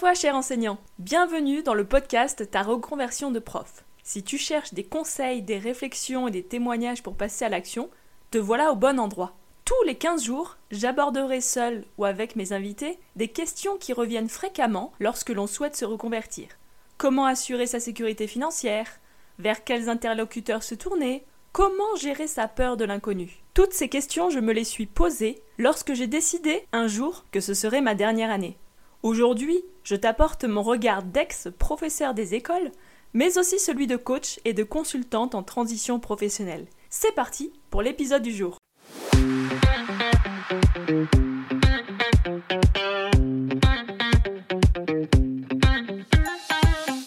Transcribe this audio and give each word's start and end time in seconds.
toi, 0.00 0.14
cher 0.14 0.34
enseignant. 0.34 0.78
Bienvenue 0.98 1.62
dans 1.62 1.74
le 1.74 1.84
podcast 1.84 2.50
Ta 2.50 2.62
reconversion 2.62 3.30
de 3.30 3.38
prof. 3.38 3.84
Si 4.02 4.22
tu 4.22 4.38
cherches 4.38 4.72
des 4.72 4.82
conseils, 4.82 5.42
des 5.42 5.58
réflexions 5.58 6.26
et 6.26 6.30
des 6.30 6.42
témoignages 6.42 7.02
pour 7.02 7.16
passer 7.16 7.44
à 7.44 7.50
l'action, 7.50 7.90
te 8.30 8.38
voilà 8.38 8.72
au 8.72 8.76
bon 8.76 8.98
endroit. 8.98 9.36
Tous 9.66 9.82
les 9.84 9.96
15 9.96 10.24
jours, 10.24 10.56
j'aborderai 10.70 11.42
seul 11.42 11.84
ou 11.98 12.06
avec 12.06 12.34
mes 12.34 12.54
invités 12.54 12.98
des 13.16 13.28
questions 13.28 13.76
qui 13.76 13.92
reviennent 13.92 14.30
fréquemment 14.30 14.94
lorsque 15.00 15.28
l'on 15.28 15.46
souhaite 15.46 15.76
se 15.76 15.84
reconvertir. 15.84 16.48
Comment 16.96 17.26
assurer 17.26 17.66
sa 17.66 17.78
sécurité 17.78 18.26
financière? 18.26 19.00
Vers 19.38 19.64
quels 19.64 19.90
interlocuteurs 19.90 20.62
se 20.62 20.74
tourner? 20.74 21.26
Comment 21.52 21.94
gérer 22.00 22.26
sa 22.26 22.48
peur 22.48 22.78
de 22.78 22.86
l'inconnu? 22.86 23.42
Toutes 23.52 23.74
ces 23.74 23.90
questions, 23.90 24.30
je 24.30 24.40
me 24.40 24.54
les 24.54 24.64
suis 24.64 24.86
posées 24.86 25.42
lorsque 25.58 25.92
j'ai 25.92 26.06
décidé 26.06 26.66
un 26.72 26.86
jour 26.86 27.26
que 27.32 27.40
ce 27.40 27.52
serait 27.52 27.82
ma 27.82 27.94
dernière 27.94 28.30
année. 28.30 28.56
Aujourd'hui, 29.02 29.64
je 29.82 29.96
t'apporte 29.96 30.44
mon 30.44 30.62
regard 30.62 31.02
d'ex-professeur 31.02 32.12
des 32.12 32.34
écoles, 32.34 32.70
mais 33.14 33.38
aussi 33.38 33.58
celui 33.58 33.86
de 33.86 33.96
coach 33.96 34.38
et 34.44 34.52
de 34.52 34.62
consultante 34.62 35.34
en 35.34 35.42
transition 35.42 35.98
professionnelle. 35.98 36.66
C'est 36.90 37.14
parti 37.14 37.50
pour 37.70 37.80
l'épisode 37.80 38.20
du 38.20 38.30
jour. 38.30 38.58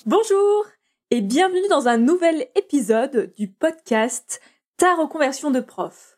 Bonjour 0.07 0.65
et 1.11 1.21
bienvenue 1.21 1.67
dans 1.69 1.87
un 1.87 1.97
nouvel 1.99 2.47
épisode 2.55 3.35
du 3.37 3.49
podcast 3.49 4.41
Ta 4.77 4.95
reconversion 4.95 5.51
de 5.51 5.59
prof. 5.59 6.17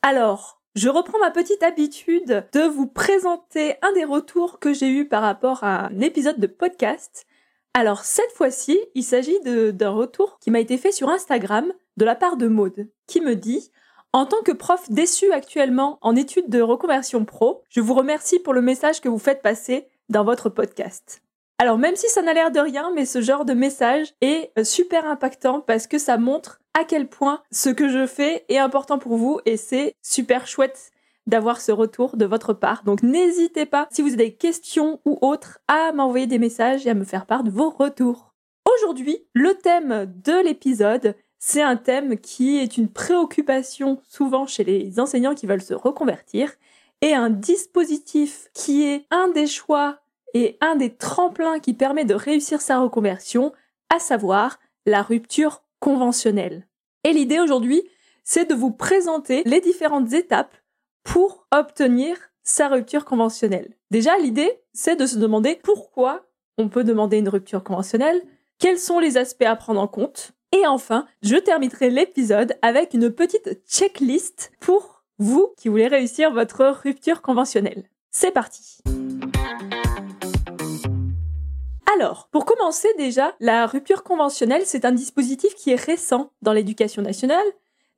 Alors, 0.00 0.61
je 0.74 0.88
reprends 0.88 1.18
ma 1.18 1.30
petite 1.30 1.62
habitude 1.62 2.46
de 2.52 2.60
vous 2.62 2.86
présenter 2.86 3.74
un 3.82 3.92
des 3.92 4.04
retours 4.04 4.58
que 4.58 4.72
j'ai 4.72 4.88
eu 4.88 5.06
par 5.06 5.22
rapport 5.22 5.64
à 5.64 5.86
un 5.86 6.00
épisode 6.00 6.38
de 6.38 6.46
podcast. 6.46 7.26
Alors 7.74 8.04
cette 8.04 8.32
fois-ci, 8.32 8.78
il 8.94 9.02
s'agit 9.02 9.38
d'un 9.40 9.90
retour 9.90 10.38
qui 10.40 10.50
m'a 10.50 10.60
été 10.60 10.78
fait 10.78 10.92
sur 10.92 11.10
Instagram 11.10 11.72
de 11.98 12.04
la 12.04 12.14
part 12.14 12.36
de 12.36 12.48
Maude, 12.48 12.88
qui 13.06 13.20
me 13.20 13.36
dit 13.36 13.70
en 14.14 14.26
tant 14.26 14.42
que 14.42 14.52
prof 14.52 14.90
déçu 14.90 15.30
actuellement 15.32 15.98
en 16.00 16.16
études 16.16 16.48
de 16.48 16.60
reconversion 16.60 17.24
pro, 17.24 17.62
je 17.70 17.80
vous 17.80 17.94
remercie 17.94 18.38
pour 18.38 18.52
le 18.52 18.62
message 18.62 19.00
que 19.00 19.08
vous 19.08 19.18
faites 19.18 19.42
passer 19.42 19.88
dans 20.08 20.24
votre 20.24 20.48
podcast. 20.48 21.22
Alors 21.58 21.78
même 21.78 21.96
si 21.96 22.08
ça 22.08 22.22
n'a 22.22 22.34
l'air 22.34 22.50
de 22.50 22.60
rien, 22.60 22.92
mais 22.94 23.04
ce 23.04 23.20
genre 23.20 23.44
de 23.44 23.54
message 23.54 24.14
est 24.20 24.52
super 24.64 25.06
impactant 25.06 25.60
parce 25.60 25.86
que 25.86 25.98
ça 25.98 26.16
montre 26.16 26.61
à 26.74 26.84
quel 26.84 27.08
point 27.08 27.42
ce 27.50 27.70
que 27.70 27.88
je 27.88 28.06
fais 28.06 28.44
est 28.48 28.58
important 28.58 28.98
pour 28.98 29.16
vous 29.16 29.40
et 29.44 29.56
c'est 29.56 29.94
super 30.02 30.46
chouette 30.46 30.90
d'avoir 31.26 31.60
ce 31.60 31.72
retour 31.72 32.16
de 32.16 32.24
votre 32.24 32.52
part. 32.52 32.82
Donc 32.84 33.02
n'hésitez 33.02 33.66
pas, 33.66 33.86
si 33.90 34.02
vous 34.02 34.14
avez 34.14 34.16
des 34.16 34.34
questions 34.34 35.00
ou 35.04 35.18
autres, 35.20 35.60
à 35.68 35.92
m'envoyer 35.92 36.26
des 36.26 36.38
messages 36.38 36.86
et 36.86 36.90
à 36.90 36.94
me 36.94 37.04
faire 37.04 37.26
part 37.26 37.44
de 37.44 37.50
vos 37.50 37.70
retours. 37.70 38.34
Aujourd'hui, 38.74 39.24
le 39.34 39.54
thème 39.54 40.12
de 40.24 40.44
l'épisode, 40.44 41.14
c'est 41.38 41.62
un 41.62 41.76
thème 41.76 42.18
qui 42.18 42.58
est 42.58 42.76
une 42.76 42.88
préoccupation 42.88 44.00
souvent 44.08 44.46
chez 44.46 44.64
les 44.64 44.98
enseignants 44.98 45.34
qui 45.34 45.46
veulent 45.46 45.62
se 45.62 45.74
reconvertir 45.74 46.52
et 47.00 47.14
un 47.14 47.30
dispositif 47.30 48.48
qui 48.54 48.84
est 48.84 49.06
un 49.10 49.28
des 49.28 49.46
choix 49.46 49.98
et 50.34 50.56
un 50.60 50.76
des 50.76 50.94
tremplins 50.94 51.58
qui 51.58 51.74
permet 51.74 52.04
de 52.04 52.14
réussir 52.14 52.60
sa 52.60 52.78
reconversion, 52.78 53.52
à 53.90 53.98
savoir 53.98 54.58
la 54.86 55.02
rupture 55.02 55.62
conventionnelle. 55.82 56.68
Et 57.02 57.12
l'idée 57.12 57.40
aujourd'hui, 57.40 57.82
c'est 58.22 58.48
de 58.48 58.54
vous 58.54 58.70
présenter 58.70 59.42
les 59.44 59.60
différentes 59.60 60.12
étapes 60.12 60.54
pour 61.02 61.48
obtenir 61.50 62.16
sa 62.44 62.68
rupture 62.68 63.04
conventionnelle. 63.04 63.76
Déjà, 63.90 64.16
l'idée, 64.18 64.60
c'est 64.72 64.94
de 64.94 65.06
se 65.06 65.18
demander 65.18 65.58
pourquoi 65.60 66.24
on 66.56 66.68
peut 66.68 66.84
demander 66.84 67.18
une 67.18 67.28
rupture 67.28 67.64
conventionnelle, 67.64 68.22
quels 68.60 68.78
sont 68.78 69.00
les 69.00 69.16
aspects 69.16 69.42
à 69.42 69.56
prendre 69.56 69.80
en 69.80 69.88
compte, 69.88 70.32
et 70.52 70.66
enfin, 70.68 71.06
je 71.22 71.36
terminerai 71.36 71.90
l'épisode 71.90 72.54
avec 72.62 72.94
une 72.94 73.10
petite 73.10 73.66
checklist 73.66 74.52
pour 74.60 75.02
vous 75.18 75.52
qui 75.56 75.68
voulez 75.68 75.88
réussir 75.88 76.32
votre 76.32 76.64
rupture 76.84 77.22
conventionnelle. 77.22 77.88
C'est 78.12 78.30
parti 78.30 78.82
alors, 81.94 82.28
pour 82.30 82.44
commencer 82.44 82.88
déjà, 82.96 83.34
la 83.40 83.66
rupture 83.66 84.02
conventionnelle, 84.02 84.62
c'est 84.64 84.84
un 84.84 84.92
dispositif 84.92 85.54
qui 85.54 85.70
est 85.70 85.80
récent 85.80 86.30
dans 86.42 86.52
l'éducation 86.52 87.02
nationale. 87.02 87.46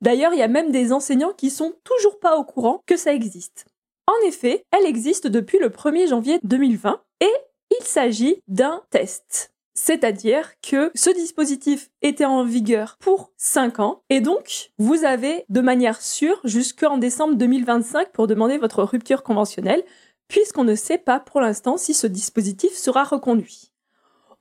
D'ailleurs, 0.01 0.33
il 0.33 0.39
y 0.39 0.43
a 0.43 0.47
même 0.47 0.71
des 0.71 0.91
enseignants 0.91 1.33
qui 1.33 1.49
sont 1.49 1.73
toujours 1.83 2.19
pas 2.19 2.37
au 2.37 2.43
courant 2.43 2.81
que 2.85 2.97
ça 2.97 3.13
existe. 3.13 3.65
En 4.07 4.27
effet, 4.27 4.65
elle 4.71 4.85
existe 4.85 5.27
depuis 5.27 5.59
le 5.59 5.69
1er 5.69 6.07
janvier 6.07 6.39
2020 6.43 7.01
et 7.21 7.33
il 7.79 7.85
s'agit 7.85 8.41
d'un 8.47 8.81
test. 8.89 9.51
C'est-à-dire 9.73 10.53
que 10.61 10.91
ce 10.95 11.09
dispositif 11.09 11.89
était 12.01 12.25
en 12.25 12.43
vigueur 12.43 12.97
pour 12.99 13.31
5 13.37 13.79
ans 13.79 14.03
et 14.09 14.21
donc 14.21 14.71
vous 14.77 15.03
avez 15.03 15.43
de 15.49 15.59
manière 15.59 16.01
sûre 16.01 16.39
jusqu'en 16.45 16.97
décembre 16.97 17.35
2025 17.35 18.11
pour 18.13 18.27
demander 18.27 18.57
votre 18.57 18.83
rupture 18.83 19.21
conventionnelle 19.23 19.83
puisqu'on 20.29 20.63
ne 20.63 20.75
sait 20.75 20.97
pas 20.97 21.19
pour 21.19 21.41
l'instant 21.41 21.75
si 21.75 21.93
ce 21.93 22.07
dispositif 22.07 22.73
sera 22.73 23.03
reconduit. 23.03 23.71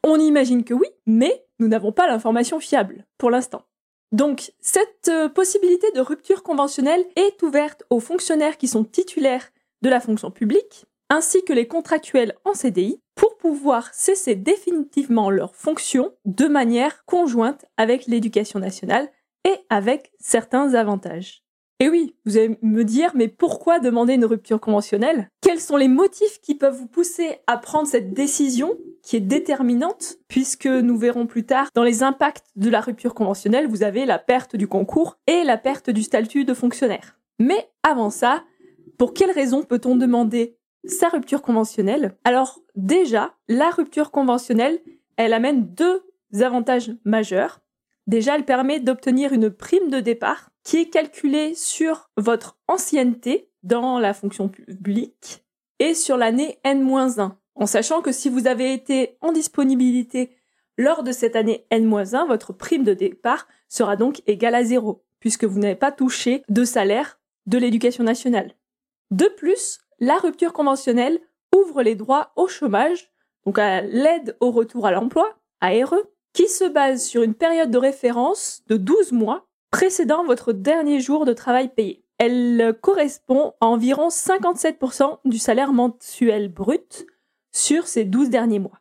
On 0.06 0.20
imagine 0.20 0.64
que 0.64 0.74
oui, 0.74 0.86
mais 1.06 1.46
nous 1.58 1.66
n'avons 1.66 1.90
pas 1.90 2.06
l'information 2.06 2.60
fiable 2.60 3.06
pour 3.16 3.30
l'instant. 3.30 3.62
Donc, 4.12 4.52
cette 4.60 5.08
euh, 5.08 5.30
possibilité 5.30 5.90
de 5.92 6.00
rupture 6.00 6.42
conventionnelle 6.42 7.04
est 7.16 7.42
ouverte 7.42 7.84
aux 7.88 8.00
fonctionnaires 8.00 8.58
qui 8.58 8.68
sont 8.68 8.84
titulaires 8.84 9.48
de 9.80 9.88
la 9.88 10.00
fonction 10.00 10.30
publique, 10.30 10.84
ainsi 11.08 11.42
que 11.42 11.54
les 11.54 11.66
contractuels 11.66 12.34
en 12.44 12.52
CDI, 12.52 13.00
pour 13.14 13.38
pouvoir 13.38 13.94
cesser 13.94 14.34
définitivement 14.34 15.30
leur 15.30 15.56
fonction 15.56 16.12
de 16.26 16.48
manière 16.48 17.06
conjointe 17.06 17.64
avec 17.78 18.04
l'éducation 18.06 18.58
nationale 18.58 19.10
et 19.46 19.56
avec 19.70 20.12
certains 20.18 20.74
avantages. 20.74 21.44
Et 21.80 21.88
oui, 21.88 22.14
vous 22.26 22.36
allez 22.36 22.58
me 22.60 22.84
dire, 22.84 23.12
mais 23.14 23.28
pourquoi 23.28 23.78
demander 23.78 24.14
une 24.14 24.26
rupture 24.26 24.60
conventionnelle? 24.60 25.30
Quels 25.44 25.60
sont 25.60 25.76
les 25.76 25.88
motifs 25.88 26.40
qui 26.40 26.54
peuvent 26.54 26.74
vous 26.74 26.86
pousser 26.86 27.36
à 27.46 27.58
prendre 27.58 27.86
cette 27.86 28.14
décision 28.14 28.78
qui 29.02 29.16
est 29.16 29.20
déterminante, 29.20 30.16
puisque 30.26 30.64
nous 30.64 30.96
verrons 30.96 31.26
plus 31.26 31.44
tard, 31.44 31.68
dans 31.74 31.82
les 31.82 32.02
impacts 32.02 32.46
de 32.56 32.70
la 32.70 32.80
rupture 32.80 33.12
conventionnelle, 33.12 33.68
vous 33.68 33.82
avez 33.82 34.06
la 34.06 34.18
perte 34.18 34.56
du 34.56 34.66
concours 34.66 35.18
et 35.26 35.44
la 35.44 35.58
perte 35.58 35.90
du 35.90 36.02
statut 36.02 36.46
de 36.46 36.54
fonctionnaire. 36.54 37.18
Mais 37.38 37.68
avant 37.82 38.08
ça, 38.08 38.42
pour 38.96 39.12
quelles 39.12 39.32
raisons 39.32 39.64
peut-on 39.64 39.96
demander 39.96 40.56
sa 40.86 41.10
rupture 41.10 41.42
conventionnelle? 41.42 42.16
Alors 42.24 42.62
déjà, 42.74 43.34
la 43.46 43.68
rupture 43.68 44.10
conventionnelle, 44.10 44.80
elle 45.18 45.34
amène 45.34 45.66
deux 45.74 46.06
avantages 46.40 46.90
majeurs. 47.04 47.60
Déjà, 48.06 48.34
elle 48.34 48.46
permet 48.46 48.80
d'obtenir 48.80 49.34
une 49.34 49.50
prime 49.50 49.90
de 49.90 50.00
départ 50.00 50.48
qui 50.62 50.78
est 50.78 50.88
calculée 50.88 51.54
sur 51.54 52.08
votre 52.16 52.56
ancienneté 52.66 53.50
dans 53.64 53.98
la 53.98 54.14
fonction 54.14 54.48
publique 54.48 55.44
et 55.80 55.94
sur 55.94 56.16
l'année 56.16 56.58
N-1, 56.62 57.32
en 57.56 57.66
sachant 57.66 58.00
que 58.00 58.12
si 58.12 58.28
vous 58.28 58.46
avez 58.46 58.72
été 58.72 59.16
en 59.20 59.32
disponibilité 59.32 60.30
lors 60.78 61.02
de 61.02 61.12
cette 61.12 61.36
année 61.36 61.66
N-1, 61.70 62.26
votre 62.26 62.52
prime 62.52 62.84
de 62.84 62.94
départ 62.94 63.48
sera 63.68 63.96
donc 63.96 64.22
égale 64.26 64.54
à 64.54 64.64
zéro, 64.64 65.04
puisque 65.18 65.44
vous 65.44 65.58
n'avez 65.58 65.74
pas 65.74 65.92
touché 65.92 66.42
de 66.48 66.64
salaire 66.64 67.18
de 67.46 67.58
l'éducation 67.58 68.04
nationale. 68.04 68.54
De 69.10 69.26
plus, 69.26 69.78
la 70.00 70.16
rupture 70.16 70.52
conventionnelle 70.52 71.20
ouvre 71.54 71.82
les 71.82 71.94
droits 71.94 72.32
au 72.36 72.48
chômage, 72.48 73.12
donc 73.46 73.58
à 73.58 73.80
l'aide 73.80 74.36
au 74.40 74.50
retour 74.50 74.86
à 74.86 74.92
l'emploi, 74.92 75.38
ARE, 75.60 75.94
qui 76.32 76.48
se 76.48 76.64
base 76.64 77.04
sur 77.04 77.22
une 77.22 77.34
période 77.34 77.70
de 77.70 77.78
référence 77.78 78.62
de 78.66 78.76
12 78.76 79.12
mois 79.12 79.46
précédant 79.70 80.24
votre 80.24 80.52
dernier 80.52 81.00
jour 81.00 81.24
de 81.24 81.32
travail 81.32 81.68
payé. 81.68 82.03
Elle 82.18 82.76
correspond 82.80 83.54
à 83.60 83.66
environ 83.66 84.08
57% 84.08 85.18
du 85.24 85.38
salaire 85.38 85.72
mensuel 85.72 86.48
brut 86.48 87.06
sur 87.52 87.86
ces 87.86 88.04
12 88.04 88.30
derniers 88.30 88.58
mois. 88.58 88.80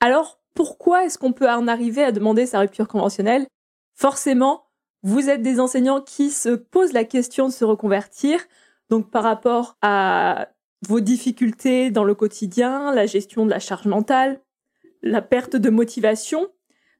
Alors, 0.00 0.40
pourquoi 0.54 1.04
est-ce 1.04 1.18
qu'on 1.18 1.32
peut 1.32 1.48
en 1.48 1.68
arriver 1.68 2.02
à 2.02 2.12
demander 2.12 2.46
sa 2.46 2.60
rupture 2.60 2.88
conventionnelle? 2.88 3.46
Forcément, 3.94 4.64
vous 5.02 5.28
êtes 5.28 5.42
des 5.42 5.60
enseignants 5.60 6.00
qui 6.00 6.30
se 6.30 6.50
posent 6.50 6.92
la 6.92 7.04
question 7.04 7.48
de 7.48 7.52
se 7.52 7.64
reconvertir, 7.64 8.40
donc 8.90 9.10
par 9.10 9.22
rapport 9.22 9.76
à 9.82 10.48
vos 10.86 11.00
difficultés 11.00 11.90
dans 11.90 12.04
le 12.04 12.14
quotidien, 12.14 12.92
la 12.92 13.06
gestion 13.06 13.44
de 13.44 13.50
la 13.50 13.58
charge 13.58 13.86
mentale, 13.86 14.40
la 15.02 15.22
perte 15.22 15.56
de 15.56 15.70
motivation, 15.70 16.48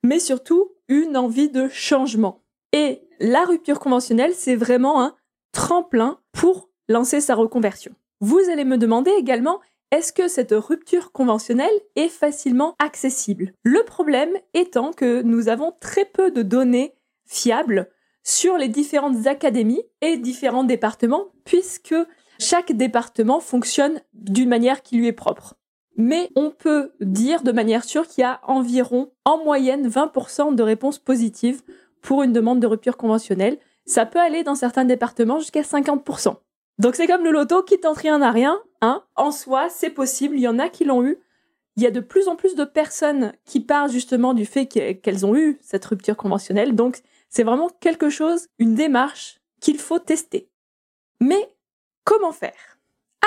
mais 0.02 0.18
surtout 0.18 0.72
une 0.88 1.16
envie 1.16 1.50
de 1.50 1.68
changement. 1.68 2.42
Et 2.72 3.02
la 3.20 3.44
rupture 3.44 3.80
conventionnelle, 3.80 4.34
c'est 4.34 4.56
vraiment 4.56 5.02
un 5.02 5.14
tremplin 5.52 6.18
pour 6.32 6.68
lancer 6.88 7.20
sa 7.20 7.34
reconversion. 7.34 7.94
Vous 8.20 8.40
allez 8.50 8.64
me 8.64 8.78
demander 8.78 9.10
également, 9.18 9.60
est-ce 9.90 10.12
que 10.12 10.26
cette 10.26 10.52
rupture 10.52 11.12
conventionnelle 11.12 11.72
est 11.96 12.08
facilement 12.08 12.74
accessible? 12.78 13.52
Le 13.62 13.84
problème 13.84 14.32
étant 14.54 14.92
que 14.92 15.22
nous 15.22 15.48
avons 15.48 15.72
très 15.80 16.06
peu 16.06 16.30
de 16.30 16.42
données 16.42 16.94
fiables 17.26 17.90
sur 18.24 18.56
les 18.56 18.68
différentes 18.68 19.26
académies 19.26 19.82
et 20.00 20.16
différents 20.16 20.64
départements, 20.64 21.26
puisque 21.44 21.94
chaque 22.38 22.72
département 22.72 23.40
fonctionne 23.40 24.00
d'une 24.14 24.48
manière 24.48 24.82
qui 24.82 24.96
lui 24.96 25.08
est 25.08 25.12
propre. 25.12 25.56
mais 25.96 26.30
on 26.36 26.50
peut 26.50 26.92
dire 27.00 27.42
de 27.42 27.52
manière 27.52 27.84
sûre 27.84 28.06
qu'il 28.08 28.22
y 28.22 28.24
a 28.24 28.40
environ, 28.44 29.12
en 29.24 29.42
moyenne, 29.44 29.88
20% 29.88 30.54
de 30.54 30.62
réponses 30.62 30.98
positives 30.98 31.62
pour 32.00 32.22
une 32.22 32.32
demande 32.32 32.60
de 32.60 32.66
rupture 32.66 32.96
conventionnelle. 32.96 33.58
Ça 33.84 34.06
peut 34.06 34.20
aller 34.20 34.44
dans 34.44 34.54
certains 34.54 34.84
départements 34.84 35.38
jusqu'à 35.38 35.62
50%. 35.62 36.36
Donc 36.78 36.96
c'est 36.96 37.06
comme 37.06 37.24
le 37.24 37.30
loto 37.30 37.62
qui 37.62 37.78
tente 37.78 37.98
rien 37.98 38.22
à 38.22 38.30
rien. 38.30 38.60
Hein. 38.80 39.02
En 39.16 39.30
soi, 39.30 39.68
c'est 39.68 39.90
possible, 39.90 40.36
il 40.36 40.42
y 40.42 40.48
en 40.48 40.58
a 40.58 40.68
qui 40.68 40.84
l'ont 40.84 41.04
eu. 41.04 41.18
Il 41.76 41.82
y 41.82 41.86
a 41.86 41.90
de 41.90 42.00
plus 42.00 42.28
en 42.28 42.36
plus 42.36 42.54
de 42.54 42.64
personnes 42.64 43.32
qui 43.44 43.60
parlent 43.60 43.90
justement 43.90 44.34
du 44.34 44.44
fait 44.44 44.66
qu'elles 44.66 45.26
ont 45.26 45.34
eu 45.34 45.58
cette 45.62 45.84
rupture 45.84 46.16
conventionnelle. 46.16 46.74
Donc 46.74 47.00
c'est 47.28 47.44
vraiment 47.44 47.70
quelque 47.80 48.10
chose, 48.10 48.46
une 48.58 48.74
démarche 48.74 49.40
qu'il 49.60 49.78
faut 49.78 49.98
tester. 49.98 50.50
Mais 51.20 51.48
comment 52.04 52.32
faire? 52.32 52.78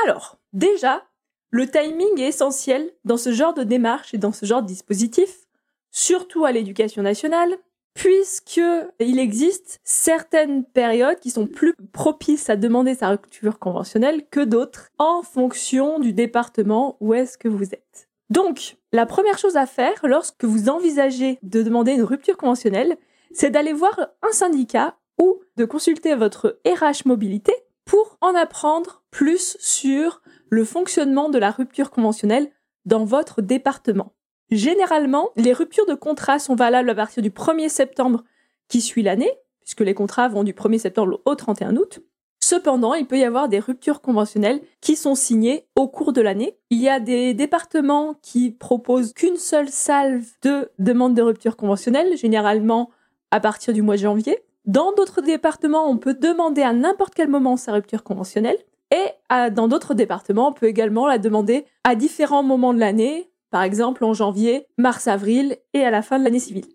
Alors, 0.04 0.38
déjà, 0.54 1.04
le 1.50 1.68
timing 1.70 2.20
est 2.20 2.28
essentiel 2.28 2.92
dans 3.06 3.18
ce 3.18 3.32
genre 3.32 3.54
de 3.54 3.64
démarche 3.64 4.14
et 4.14 4.18
dans 4.18 4.34
ce 4.34 4.46
genre 4.46 4.62
de 4.62 4.68
dispositif, 4.68 5.48
surtout 5.90 6.46
à 6.46 6.52
l'éducation 6.52 7.02
nationale, 7.02 7.58
puisque 7.96 8.62
il 9.00 9.18
existe 9.18 9.80
certaines 9.84 10.64
périodes 10.64 11.20
qui 11.20 11.32
sont 11.32 11.48
plus 11.48 11.74
propices 11.94 12.50
à 12.50 12.58
demander 12.58 12.94
sa 12.94 13.10
rupture 13.10 13.58
conventionnelle 13.58 14.28
que 14.30 14.42
d'autres 14.42 14.92
en 15.00 15.24
fonction 15.24 16.00
du 16.00 16.14
département 16.14 16.98
où 17.00 17.14
est-ce 17.14 17.38
que 17.38 17.48
vous 17.48 17.74
êtes. 17.74 18.08
Donc, 18.30 18.78
la 18.92 19.06
première 19.06 19.38
chose 19.38 19.56
à 19.56 19.66
faire 19.66 20.00
lorsque 20.04 20.44
vous 20.44 20.70
envisagez 20.70 21.40
de 21.42 21.64
demander 21.64 21.94
une 21.94 22.04
rupture 22.04 22.38
conventionnelle, 22.38 22.98
c'est 23.32 23.50
d'aller 23.50 23.74
voir 23.74 23.98
un 24.22 24.32
syndicat 24.32 24.98
ou 25.20 25.40
de 25.56 25.66
consulter 25.66 26.16
votre 26.16 26.60
RH 26.66 27.08
mobilité 27.08 27.54
pour 27.86 28.18
en 28.22 28.36
apprendre 28.36 29.04
plus 29.10 29.58
sur 29.60 30.22
le 30.50 30.66
fonctionnement 30.66 31.30
de 31.30 31.38
la 31.38 31.52
rupture 31.52 31.92
conventionnelle 31.92 32.50
dans 32.86 33.06
votre 33.06 33.42
département. 33.42 34.15
Généralement, 34.52 35.30
les 35.36 35.54
ruptures 35.54 35.86
de 35.86 35.96
contrat 35.96 36.40
sont 36.40 36.56
valables 36.56 36.90
à 36.90 36.96
partir 36.96 37.24
du 37.24 37.32
1er 37.32 37.70
septembre 37.70 38.24
qui 38.68 38.82
suit 38.82 39.04
l'année, 39.04 39.32
puisque 39.62 39.82
les 39.82 39.94
contrats 39.94 40.28
vont 40.28 40.44
du 40.44 40.54
1er 40.54 40.80
septembre 40.80 41.22
au 41.26 41.36
31 41.36 41.76
août. 41.76 42.00
Cependant, 42.40 42.94
il 42.94 43.08
peut 43.08 43.18
y 43.18 43.24
avoir 43.24 43.50
des 43.50 43.58
ruptures 43.58 44.02
conventionnelles 44.02 44.62
qui 44.80 44.96
sont 44.96 45.16
signées 45.16 45.66
au 45.76 45.88
cours 45.88 46.14
de 46.14 46.22
l'année. 46.22 46.58
Il 46.70 46.80
y 46.80 46.90
a 46.90 47.00
des 47.00 47.34
départements 47.34 48.16
qui 48.22 48.52
proposent 48.52 49.14
qu'une 49.14 49.38
seule 49.38 49.70
salve 49.70 50.28
de 50.44 50.70
demandes 50.78 51.16
de 51.16 51.24
rupture 51.24 51.58
conventionnelle, 51.58 52.16
généralement 52.16 52.92
à 53.32 53.40
partir 53.40 53.74
du 53.74 53.82
mois 53.82 53.96
de 53.96 54.02
janvier. 54.02 54.38
Dans 54.66 54.92
d'autres 54.94 55.22
départements, 55.22 55.90
on 55.90 55.98
peut 55.98 56.14
demander 56.14 56.62
à 56.62 56.74
n'importe 56.74 57.16
quel 57.16 57.30
moment 57.30 57.58
sa 57.58 57.72
rupture 57.72 58.04
conventionnelle. 58.04 58.58
Et 58.92 59.50
dans 59.52 59.68
d'autres 59.68 59.96
départements, 59.96 60.50
on 60.50 60.54
peut 60.54 60.68
également 60.68 61.08
la 61.08 61.18
demander 61.18 61.66
à 61.84 61.96
différents 61.96 62.44
moments 62.44 62.74
de 62.76 62.80
l'année, 62.80 63.32
par 63.56 63.64
exemple 63.64 64.04
en 64.04 64.14
janvier, 64.14 64.68
mars, 64.78 65.08
avril 65.08 65.56
et 65.74 65.86
à 65.86 65.90
la 65.90 66.02
fin 66.02 66.20
de 66.20 66.26
l'année 66.26 66.40
civile. 66.40 66.68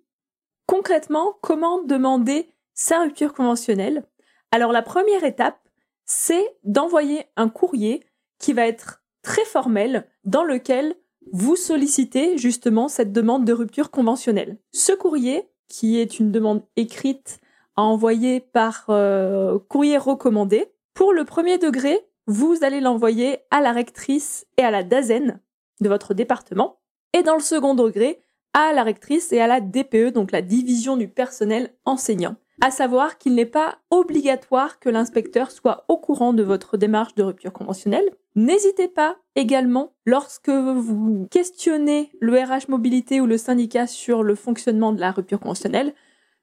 Concrètement, 0.64 1.34
comment 1.42 1.82
demander 1.82 2.48
sa 2.72 3.00
rupture 3.00 3.34
conventionnelle? 3.34 4.02
Alors 4.50 4.72
la 4.72 4.80
première 4.80 5.24
étape, 5.24 5.58
c'est 6.06 6.56
d'envoyer 6.64 7.26
un 7.36 7.50
courrier 7.50 8.02
qui 8.38 8.54
va 8.54 8.66
être 8.66 9.02
très 9.20 9.44
formel 9.44 10.08
dans 10.24 10.42
lequel 10.42 10.94
vous 11.32 11.54
sollicitez 11.54 12.38
justement 12.38 12.88
cette 12.88 13.12
demande 13.12 13.44
de 13.44 13.52
rupture 13.52 13.90
conventionnelle. 13.90 14.56
Ce 14.72 14.92
courrier, 14.92 15.50
qui 15.68 15.98
est 15.98 16.18
une 16.18 16.32
demande 16.32 16.62
écrite 16.76 17.42
à 17.76 17.82
envoyer 17.82 18.40
par 18.40 18.86
euh, 18.88 19.58
courrier 19.68 19.98
recommandé, 19.98 20.72
pour 20.94 21.12
le 21.12 21.26
premier 21.26 21.58
degré, 21.58 22.08
vous 22.26 22.56
allez 22.62 22.80
l'envoyer 22.80 23.40
à 23.50 23.60
la 23.60 23.72
rectrice 23.72 24.46
et 24.56 24.62
à 24.62 24.70
la 24.70 24.82
DAZEN 24.82 25.42
de 25.80 25.88
votre 25.88 26.14
département, 26.14 26.80
et 27.12 27.22
dans 27.22 27.34
le 27.34 27.40
second 27.40 27.74
degré, 27.74 28.20
à 28.52 28.72
la 28.72 28.82
rectrice 28.82 29.32
et 29.32 29.40
à 29.40 29.46
la 29.46 29.60
DPE, 29.60 30.12
donc 30.12 30.32
la 30.32 30.42
division 30.42 30.96
du 30.96 31.08
personnel 31.08 31.74
enseignant. 31.84 32.36
À 32.62 32.70
savoir 32.70 33.16
qu'il 33.16 33.34
n'est 33.34 33.46
pas 33.46 33.78
obligatoire 33.90 34.80
que 34.80 34.90
l'inspecteur 34.90 35.50
soit 35.50 35.84
au 35.88 35.96
courant 35.96 36.34
de 36.34 36.42
votre 36.42 36.76
démarche 36.76 37.14
de 37.14 37.22
rupture 37.22 37.52
conventionnelle. 37.52 38.04
N'hésitez 38.34 38.88
pas 38.88 39.16
également, 39.34 39.94
lorsque 40.04 40.50
vous 40.50 41.26
questionnez 41.30 42.12
le 42.20 42.34
RH 42.34 42.68
mobilité 42.68 43.20
ou 43.20 43.26
le 43.26 43.38
syndicat 43.38 43.86
sur 43.86 44.22
le 44.22 44.34
fonctionnement 44.34 44.92
de 44.92 45.00
la 45.00 45.10
rupture 45.10 45.40
conventionnelle, 45.40 45.94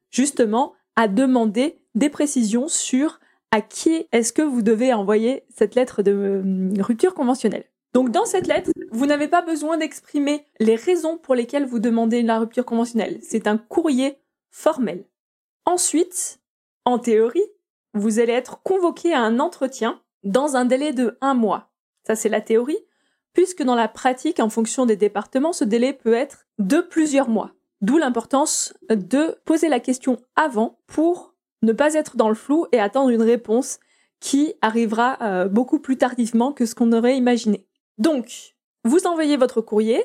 justement, 0.10 0.74
à 0.96 1.08
demander 1.08 1.80
des 1.94 2.10
précisions 2.10 2.68
sur 2.68 3.20
à 3.52 3.62
qui 3.62 4.08
est-ce 4.12 4.34
que 4.34 4.42
vous 4.42 4.62
devez 4.62 4.94
envoyer 4.94 5.44
cette 5.50 5.76
lettre 5.76 6.02
de 6.02 6.12
euh, 6.12 6.82
rupture 6.82 7.14
conventionnelle. 7.14 7.66
Donc 7.98 8.12
dans 8.12 8.26
cette 8.26 8.46
lettre, 8.46 8.70
vous 8.92 9.08
n'avez 9.08 9.28
pas 9.28 9.42
besoin 9.42 9.76
d'exprimer 9.76 10.46
les 10.60 10.76
raisons 10.76 11.18
pour 11.18 11.34
lesquelles 11.34 11.66
vous 11.66 11.80
demandez 11.80 12.22
la 12.22 12.38
rupture 12.38 12.64
conventionnelle. 12.64 13.18
C'est 13.24 13.48
un 13.48 13.58
courrier 13.58 14.20
formel. 14.52 15.04
Ensuite, 15.66 16.40
en 16.86 17.00
théorie, 17.00 17.50
vous 17.96 18.20
allez 18.20 18.34
être 18.34 18.62
convoqué 18.62 19.16
à 19.16 19.22
un 19.22 19.40
entretien 19.40 20.00
dans 20.22 20.56
un 20.58 20.66
délai 20.66 20.94
de 20.94 21.18
un 21.22 21.34
mois. 21.34 21.72
Ça, 22.06 22.16
c'est 22.16 22.30
la 22.30 22.40
théorie, 22.40 22.78
puisque 23.34 23.64
dans 23.64 23.74
la 23.74 23.88
pratique, 23.88 24.40
en 24.40 24.50
fonction 24.50 24.86
des 24.86 24.96
départements, 24.96 25.52
ce 25.52 25.64
délai 25.64 25.94
peut 25.94 26.14
être 26.14 26.46
de 26.60 26.82
plusieurs 26.82 27.30
mois. 27.30 27.54
D'où 27.82 27.98
l'importance 27.98 28.76
de 28.92 29.40
poser 29.44 29.70
la 29.70 29.80
question 29.80 30.18
avant 30.36 30.78
pour 30.86 31.34
ne 31.64 31.74
pas 31.74 31.96
être 31.96 32.16
dans 32.16 32.30
le 32.30 32.36
flou 32.36 32.68
et 32.72 32.80
attendre 32.80 33.10
une 33.10 33.24
réponse 33.24 33.80
qui 34.20 34.54
arrivera 34.62 35.18
euh, 35.24 35.48
beaucoup 35.48 35.80
plus 35.80 35.98
tardivement 35.98 36.54
que 36.54 36.68
ce 36.68 36.76
qu'on 36.76 36.92
aurait 36.92 37.18
imaginé. 37.18 37.67
Donc, 37.98 38.56
vous 38.84 39.08
envoyez 39.08 39.38
votre 39.38 39.62
courrier, 39.62 40.04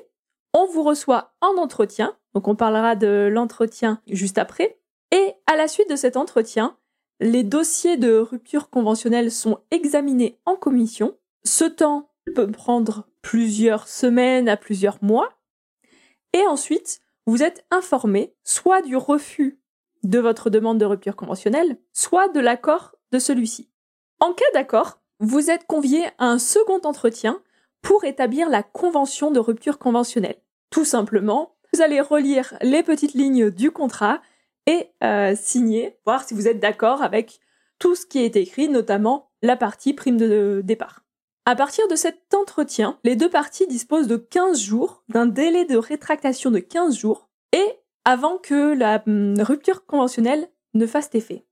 on 0.55 0.67
vous 0.67 0.83
reçoit 0.83 1.35
en 1.41 1.57
entretien, 1.57 2.17
donc 2.35 2.49
on 2.49 2.57
parlera 2.57 2.97
de 2.97 3.29
l'entretien 3.31 4.01
juste 4.07 4.39
après, 4.39 4.79
et 5.11 5.35
à 5.47 5.57
la 5.57 5.69
suite 5.69 5.91
de 5.91 5.97
cet 5.97 6.17
entretien, 6.17 6.77
les 7.21 7.45
dossiers 7.45 7.97
de 7.97 8.17
rupture 8.17 8.71
conventionnelle 8.71 9.31
sont 9.31 9.61
examinés 9.71 10.39
en 10.45 10.57
commission. 10.57 11.17
Ce 11.45 11.65
temps 11.65 12.11
peut 12.35 12.51
prendre 12.51 13.07
plusieurs 13.21 13.89
semaines 13.89 14.49
à 14.49 14.57
plusieurs 14.57 15.03
mois, 15.03 15.29
et 16.33 16.47
ensuite, 16.47 17.01
vous 17.27 17.43
êtes 17.43 17.65
informé 17.71 18.35
soit 18.43 18.83
du 18.83 18.97
refus 18.97 19.61
de 20.03 20.19
votre 20.19 20.51
demande 20.51 20.79
de 20.79 20.85
rupture 20.85 21.15
conventionnelle, 21.15 21.79
soit 21.93 22.29
de 22.29 22.41
l'accord 22.41 22.97
de 23.13 23.19
celui-ci. 23.19 23.71
En 24.19 24.33
cas 24.33 24.45
d'accord, 24.55 25.01
vous 25.21 25.51
êtes 25.51 25.67
convié 25.67 26.07
à 26.19 26.27
un 26.27 26.39
second 26.39 26.81
entretien 26.85 27.41
pour 27.83 28.05
établir 28.05 28.49
la 28.49 28.63
convention 28.63 29.31
de 29.31 29.39
rupture 29.41 29.79
conventionnelle. 29.79 30.41
Tout 30.71 30.85
simplement, 30.85 31.57
vous 31.73 31.83
allez 31.83 32.01
relire 32.01 32.55
les 32.63 32.83
petites 32.83 33.15
lignes 33.15 33.51
du 33.51 33.71
contrat 33.71 34.23
et 34.67 34.91
euh, 35.03 35.35
signer, 35.37 35.99
voir 36.07 36.25
si 36.25 36.35
vous 36.35 36.49
êtes 36.49 36.61
d'accord 36.61 37.03
avec 37.03 37.41
tout 37.79 37.95
ce 37.95 38.07
qui 38.07 38.21
est 38.21 38.37
écrit, 38.37 38.69
notamment 38.69 39.31
la 39.43 39.57
partie 39.57 39.93
prime 39.93 40.17
de 40.17 40.63
départ. 40.65 41.05
À 41.45 41.57
partir 41.57 41.89
de 41.89 41.97
cet 41.97 42.33
entretien, 42.35 42.99
les 43.03 43.17
deux 43.17 43.29
parties 43.29 43.67
disposent 43.67 44.07
de 44.07 44.17
15 44.17 44.61
jours, 44.61 45.03
d'un 45.09 45.27
délai 45.27 45.65
de 45.65 45.77
rétractation 45.77 46.53
de 46.53 46.61
15 46.61 46.97
jours, 46.97 47.29
et 47.53 47.67
avant 48.05 48.39
que 48.39 48.75
la 48.75 49.03
hum, 49.07 49.35
rupture 49.41 49.85
conventionnelle 49.85 50.49
ne 50.75 50.87
fasse 50.87 51.11
effet. 51.15 51.45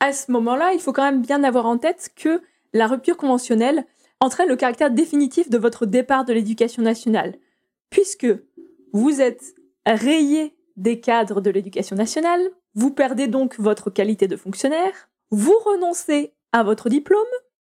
À 0.00 0.12
ce 0.12 0.30
moment-là, 0.32 0.74
il 0.74 0.80
faut 0.80 0.92
quand 0.92 1.04
même 1.04 1.22
bien 1.22 1.44
avoir 1.44 1.64
en 1.64 1.78
tête 1.78 2.10
que 2.14 2.42
la 2.74 2.86
rupture 2.86 3.16
conventionnelle 3.16 3.86
entraîne 4.22 4.48
le 4.48 4.56
caractère 4.56 4.92
définitif 4.92 5.50
de 5.50 5.58
votre 5.58 5.84
départ 5.84 6.24
de 6.24 6.32
l'éducation 6.32 6.80
nationale, 6.80 7.34
puisque 7.90 8.28
vous 8.92 9.20
êtes 9.20 9.56
rayé 9.84 10.56
des 10.76 11.00
cadres 11.00 11.40
de 11.40 11.50
l'éducation 11.50 11.96
nationale, 11.96 12.40
vous 12.74 12.92
perdez 12.92 13.26
donc 13.26 13.58
votre 13.58 13.90
qualité 13.90 14.28
de 14.28 14.36
fonctionnaire, 14.36 15.10
vous 15.30 15.58
renoncez 15.64 16.34
à 16.52 16.62
votre 16.62 16.88
diplôme, 16.88 17.18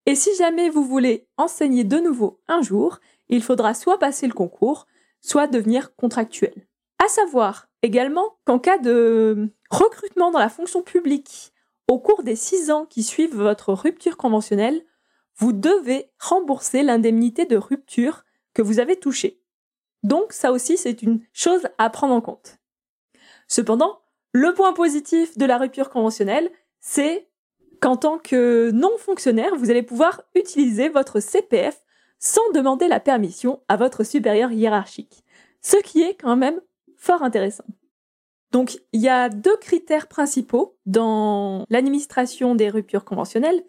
et 0.05 0.15
si 0.15 0.35
jamais 0.35 0.69
vous 0.69 0.83
voulez 0.83 1.27
enseigner 1.37 1.85
de 1.85 1.97
nouveau 1.97 2.41
un 2.49 2.61
jour, 2.61 2.99
il 3.29 3.41
faudra 3.41 3.73
soit 3.73 3.97
passer 3.97 4.27
le 4.27 4.33
concours, 4.33 4.85
soit 5.21 5.47
devenir 5.47 5.95
contractuel. 5.95 6.67
À 7.03 7.07
savoir 7.07 7.69
également 7.83 8.37
qu'en 8.43 8.59
cas 8.59 8.77
de 8.77 9.49
recrutement 9.71 10.31
dans 10.31 10.39
la 10.39 10.49
fonction 10.49 10.81
publique 10.81 11.53
au 11.87 11.99
cours 11.99 12.23
des 12.23 12.35
six 12.35 12.69
ans 12.69 12.85
qui 12.85 13.01
suivent 13.01 13.35
votre 13.35 13.71
rupture 13.71 14.17
conventionnelle, 14.17 14.83
vous 15.39 15.53
devez 15.53 16.11
rembourser 16.19 16.83
l'indemnité 16.83 17.45
de 17.45 17.57
rupture 17.57 18.23
que 18.53 18.61
vous 18.61 18.79
avez 18.79 18.97
touchée. 18.97 19.41
Donc 20.03 20.33
ça 20.33 20.51
aussi 20.51 20.77
c'est 20.77 21.01
une 21.01 21.21
chose 21.33 21.67
à 21.77 21.89
prendre 21.89 22.13
en 22.13 22.21
compte. 22.21 22.57
Cependant, 23.47 23.99
le 24.31 24.53
point 24.53 24.73
positif 24.73 25.37
de 25.37 25.45
la 25.45 25.57
rupture 25.57 25.89
conventionnelle, 25.89 26.51
c'est 26.79 27.27
qu'en 27.81 27.97
tant 27.97 28.19
que 28.19 28.69
non-fonctionnaire, 28.71 29.55
vous 29.55 29.71
allez 29.71 29.81
pouvoir 29.81 30.21
utiliser 30.35 30.89
votre 30.89 31.19
CPF 31.19 31.83
sans 32.19 32.51
demander 32.53 32.87
la 32.87 32.99
permission 32.99 33.61
à 33.67 33.77
votre 33.77 34.03
supérieur 34.03 34.51
hiérarchique. 34.51 35.23
Ce 35.61 35.77
qui 35.77 36.03
est 36.03 36.15
quand 36.15 36.35
même 36.35 36.61
fort 36.97 37.23
intéressant. 37.23 37.63
Donc, 38.51 38.79
il 38.93 39.01
y 39.01 39.09
a 39.09 39.29
deux 39.29 39.55
critères 39.57 40.07
principaux 40.07 40.77
dans 40.85 41.65
l'administration 41.69 42.55
des 42.55 42.69
ruptures 42.69 43.05
conventionnelles 43.05 43.63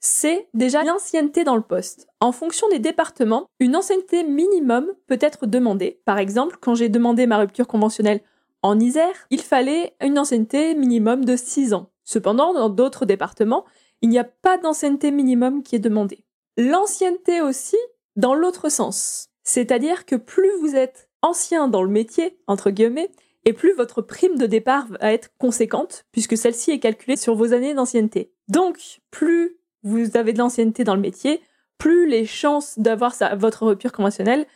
c'est 0.00 0.48
déjà 0.54 0.82
l'ancienneté 0.82 1.44
dans 1.44 1.56
le 1.56 1.62
poste. 1.62 2.08
En 2.20 2.32
fonction 2.32 2.68
des 2.68 2.78
départements, 2.78 3.46
une 3.60 3.76
ancienneté 3.76 4.24
minimum 4.24 4.86
peut 5.06 5.18
être 5.20 5.46
demandée. 5.46 6.00
Par 6.06 6.18
exemple, 6.18 6.56
quand 6.60 6.74
j'ai 6.74 6.88
demandé 6.88 7.26
ma 7.26 7.38
rupture 7.38 7.66
conventionnelle 7.66 8.22
en 8.62 8.80
Isère, 8.80 9.26
il 9.30 9.42
fallait 9.42 9.94
une 10.02 10.18
ancienneté 10.18 10.74
minimum 10.74 11.24
de 11.24 11.36
6 11.36 11.74
ans. 11.74 11.90
Cependant, 12.04 12.54
dans 12.54 12.70
d'autres 12.70 13.06
départements, 13.06 13.64
il 14.02 14.08
n'y 14.08 14.18
a 14.18 14.24
pas 14.24 14.58
d'ancienneté 14.58 15.10
minimum 15.10 15.62
qui 15.62 15.76
est 15.76 15.80
demandée. 15.80 16.24
L'ancienneté 16.56 17.40
aussi 17.40 17.76
dans 18.16 18.34
l'autre 18.34 18.70
sens. 18.70 19.28
C'est-à-dire 19.44 20.06
que 20.06 20.16
plus 20.16 20.50
vous 20.60 20.76
êtes 20.76 21.08
ancien 21.22 21.68
dans 21.68 21.82
le 21.82 21.90
métier, 21.90 22.38
entre 22.46 22.70
guillemets, 22.70 23.10
et 23.44 23.52
plus 23.52 23.72
votre 23.72 24.02
prime 24.02 24.36
de 24.36 24.46
départ 24.46 24.86
va 24.88 25.12
être 25.12 25.30
conséquente, 25.38 26.04
puisque 26.12 26.36
celle-ci 26.36 26.70
est 26.70 26.78
calculée 26.78 27.16
sur 27.16 27.34
vos 27.34 27.52
années 27.52 27.74
d'ancienneté. 27.74 28.32
Donc, 28.48 29.00
plus 29.10 29.59
vous 29.82 30.16
avez 30.16 30.32
de 30.32 30.38
l'ancienneté 30.38 30.84
dans 30.84 30.94
le 30.94 31.00
métier, 31.00 31.42
plus 31.78 32.08
les 32.08 32.26
chances 32.26 32.78
d'avoir 32.78 33.14
votre 33.36 33.66
rupture 33.66 33.92
conventionnelle 33.92 34.46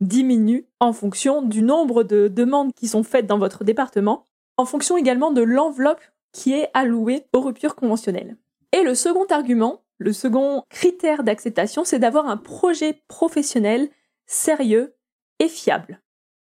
diminuent 0.00 0.66
en 0.80 0.92
fonction 0.92 1.42
du 1.42 1.62
nombre 1.62 2.02
de 2.02 2.28
demandes 2.28 2.74
qui 2.74 2.88
sont 2.88 3.02
faites 3.02 3.26
dans 3.26 3.38
votre 3.38 3.64
département, 3.64 4.26
en 4.56 4.64
fonction 4.64 4.96
également 4.96 5.30
de 5.30 5.42
l'enveloppe 5.42 6.02
qui 6.32 6.52
est 6.52 6.68
allouée 6.74 7.26
aux 7.32 7.40
ruptures 7.40 7.76
conventionnelles. 7.76 8.36
Et 8.72 8.82
le 8.82 8.94
second 8.94 9.26
argument, 9.30 9.82
le 9.98 10.12
second 10.12 10.64
critère 10.68 11.22
d'acceptation, 11.22 11.84
c'est 11.84 11.98
d'avoir 11.98 12.28
un 12.28 12.36
projet 12.36 13.02
professionnel 13.08 13.88
sérieux 14.26 14.94
et 15.38 15.48
fiable. 15.48 16.00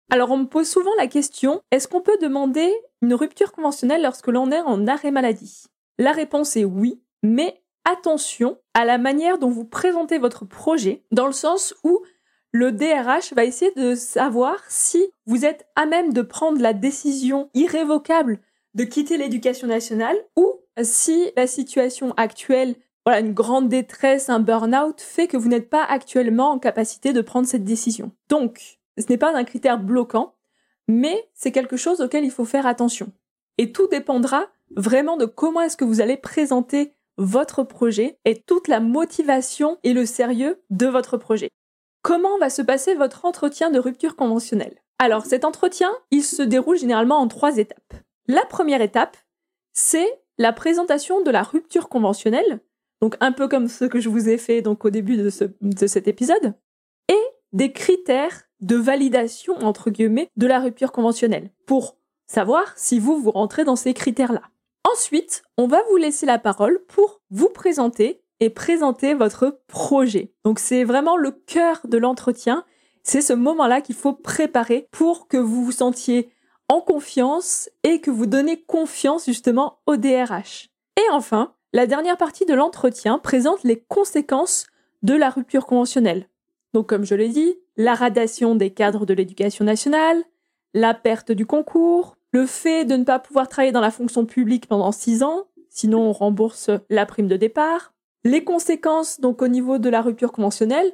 Alors 0.10 0.32
on 0.32 0.38
me 0.38 0.46
pose 0.46 0.70
souvent 0.70 0.91
la 0.98 1.08
question, 1.08 1.62
est-ce 1.72 1.88
qu'on 1.88 2.01
peut 2.01 2.17
demander 2.22 2.72
une 3.01 3.13
rupture 3.13 3.51
conventionnelle 3.51 4.03
lorsque 4.03 4.27
l'on 4.27 4.51
est 4.51 4.62
en 4.62 4.88
arrêt 4.88 5.12
maladie? 5.12 5.65
La 5.98 6.12
réponse 6.12 6.56
est 6.56 6.63
oui, 6.63 7.01
mais 7.24 7.62
attention 7.88 8.58
à 8.74 8.86
la 8.86 8.98
manière 8.98 9.38
dont 9.38 9.50
vous 9.50 9.65
présentez 9.65 10.17
votre 10.17 10.46
projet, 10.46 11.03
dans 11.12 11.25
le 11.25 11.34
sens 11.34 11.74
où 11.84 12.01
le 12.51 12.72
DRH 12.72 13.34
va 13.34 13.46
essayer 13.46 13.72
de 13.72 13.96
savoir 13.96 14.62
si 14.67 15.06
vous 15.25 15.46
êtes 15.46 15.67
à 15.75 15.86
même 15.86 16.13
de 16.13 16.22
prendre 16.22 16.62
la 16.62 16.74
décision 16.74 17.50
irrévocable 17.53 18.39
de 18.74 18.84
quitter 18.84 19.17
l'éducation 19.17 19.67
nationale 19.67 20.17
ou 20.36 20.53
si 20.84 21.32
la 21.36 21.48
situation 21.48 22.13
actuelle, 22.17 22.75
voilà, 23.06 23.22
une 23.22 23.34
grande 23.34 23.70
détresse, 23.70 24.29
un 24.29 24.39
burn-out 24.39 25.01
fait 25.01 25.27
que 25.27 25.38
vous 25.38 25.50
n'êtes 25.50 25.70
pas 25.70 25.84
actuellement 25.84 26.51
en 26.51 26.60
capacité 26.60 27.13
de 27.13 27.22
prendre 27.22 27.48
cette 27.48 27.63
décision. 27.63 28.12
Donc, 28.29 28.79
ce 28.98 29.06
n'est 29.10 29.17
pas 29.17 29.36
un 29.36 29.44
critère 29.44 29.79
bloquant, 29.79 30.36
mais 30.88 31.27
c'est 31.34 31.51
quelque 31.51 31.77
chose 31.77 32.01
auquel 32.01 32.25
il 32.25 32.32
faut 32.32 32.46
faire 32.46 32.67
attention. 32.67 33.12
Et 33.58 33.72
tout 33.72 33.88
dépendra 33.88 34.48
vraiment 34.75 35.17
de 35.17 35.25
comment 35.25 35.62
est-ce 35.62 35.77
que 35.77 35.86
vous 35.86 36.01
allez 36.01 36.17
présenter 36.17 36.94
votre 37.17 37.63
projet 37.63 38.19
et 38.25 38.41
toute 38.41 38.67
la 38.67 38.79
motivation 38.79 39.77
et 39.83 39.93
le 39.93 40.05
sérieux 40.05 40.62
de 40.69 40.88
votre 40.88 41.17
projet. 41.17 41.50
Comment 42.01 42.38
va 42.38 42.50
se 42.50 42.62
passer 42.62 42.95
votre 42.95 43.25
entretien 43.25 43.71
de 43.71 43.79
rupture 43.79 44.15
conventionnelle? 44.15 44.81
Alors 45.00 45.25
cet 45.25 45.45
entretien, 45.45 45.91
il 46.12 46.24
se 46.24 46.41
déroule 46.41 46.77
généralement 46.77 47.17
en 47.17 47.27
trois 47.27 47.57
étapes. 47.57 47.93
La 48.27 48.45
première 48.45 48.81
étape, 48.81 49.17
c'est 49.74 50.21
la 50.38 50.53
présentation 50.53 51.21
de 51.21 51.31
la 51.31 51.43
rupture 51.43 51.89
conventionnelle, 51.89 52.59
donc 53.01 53.15
un 53.19 53.31
peu 53.31 53.47
comme 53.47 53.67
ce 53.67 53.86
que 53.86 54.00
je 54.00 54.09
vous 54.09 54.29
ai 54.29 54.38
fait 54.38 54.62
donc 54.62 54.86
au 54.86 54.89
début 54.89 55.17
de, 55.17 55.29
de 55.62 55.88
cet 55.88 56.07
épisode, 56.07 56.53
et 57.09 57.19
des 57.53 57.71
critères 57.71 58.43
de 58.59 58.75
validation 58.75 59.55
entre 59.57 59.89
guillemets 59.89 60.29
de 60.36 60.47
la 60.47 60.59
rupture 60.59 60.91
conventionnelle 60.91 61.51
pour 61.65 61.97
savoir 62.27 62.74
si 62.75 63.00
vous 63.00 63.17
vous 63.17 63.31
rentrez 63.31 63.63
dans 63.63 63.75
ces 63.75 63.93
critères-là. 63.93 64.41
Ensuite, 64.94 65.44
on 65.58 65.67
va 65.67 65.82
vous 65.89 65.98
laisser 65.98 66.25
la 66.25 66.39
parole 66.39 66.79
pour 66.88 67.22
vous 67.29 67.50
présenter 67.50 68.22
et 68.39 68.50
présenter 68.50 69.15
votre 69.15 69.60
projet. 69.67 70.32
Donc 70.46 70.60
c'est 70.60 70.84
vraiment 70.84 71.17
le 71.17 71.32
cœur 71.32 71.82
de 71.86 71.98
l'entretien. 71.98 72.63
C'est 73.03 73.22
ce 73.22 73.34
moment-là 73.34 73.82
qu'il 73.82 73.96
faut 73.96 74.13
préparer 74.13 74.88
pour 74.91 75.27
que 75.27 75.38
vous 75.38 75.65
vous 75.65 75.72
sentiez 75.72 76.29
en 76.70 76.79
confiance 76.79 77.70
et 77.84 78.00
que 78.00 78.12
vous 78.12 78.27
donnez 78.27 78.62
confiance 78.62 79.25
justement 79.25 79.79
au 79.88 79.98
DRH. 79.98 80.70
Et 80.96 81.12
enfin, 81.12 81.53
la 81.74 81.88
dernière 81.88 82.17
partie 82.17 82.46
de 82.46 82.53
l'entretien 82.53 83.20
présente 83.20 83.63
les 83.63 83.79
conséquences 83.79 84.67
de 85.03 85.15
la 85.15 85.29
rupture 85.29 85.65
conventionnelle. 85.65 86.29
Donc 86.74 86.88
comme 86.88 87.06
je 87.06 87.15
l'ai 87.15 87.29
dit, 87.29 87.58
la 87.75 87.96
radiation 87.96 88.56
des 88.56 88.72
cadres 88.72 89.06
de 89.06 89.13
l'éducation 89.13 89.65
nationale, 89.65 90.24
la 90.74 90.94
perte 90.94 91.32
du 91.32 91.46
concours, 91.46 92.16
le 92.31 92.46
fait 92.46 92.86
de 92.86 92.96
ne 92.96 93.03
pas 93.03 93.19
pouvoir 93.19 93.48
travailler 93.48 93.72
dans 93.72 93.81
la 93.81 93.91
fonction 93.91 94.25
publique 94.25 94.67
pendant 94.67 94.91
six 94.91 95.24
ans, 95.24 95.48
sinon 95.69 96.01
on 96.01 96.13
rembourse 96.13 96.69
la 96.89 97.05
prime 97.05 97.27
de 97.27 97.38
départ, 97.38 97.93
les 98.24 98.43
conséquences 98.43 99.19
donc 99.19 99.41
au 99.41 99.48
niveau 99.48 99.77
de 99.77 99.89
la 99.89 100.01
rupture 100.01 100.31
conventionnelle 100.31 100.91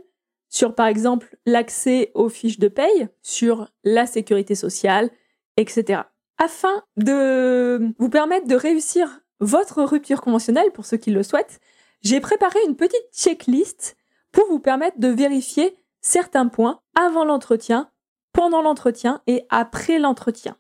sur 0.50 0.76
par 0.76 0.86
exemple 0.86 1.36
l'accès 1.48 2.12
aux 2.14 2.30
fiches 2.30 2.60
de 2.60 2.68
paye, 2.68 3.08
sur 3.24 3.72
la 3.84 4.06
sécurité 4.06 4.54
sociale, 4.54 5.10
etc. 5.58 6.02
Afin 6.38 6.84
de 6.96 7.92
vous 7.98 8.10
permettre 8.10 8.48
de 8.48 8.56
réussir 8.56 9.22
votre 9.40 9.82
rupture 9.82 10.22
conventionnelle 10.22 10.72
pour 10.72 10.86
ceux 10.86 10.98
qui 10.98 11.10
le 11.10 11.24
souhaitent, 11.24 11.60
j'ai 12.02 12.20
préparé 12.20 12.60
une 12.68 12.76
petite 12.76 13.08
checklist 13.12 13.98
pour 14.32 14.46
vous 14.48 14.60
permettre 14.60 15.00
de 15.00 15.08
vérifier 15.08 15.76
certains 16.02 16.48
points 16.48 16.82
avant 16.96 17.26
l'entretien, 17.26 17.90
pendant 18.32 18.62
l'entretien 18.62 19.22
et 19.26 19.46
après 19.50 19.98
l'entretien. 19.98 20.56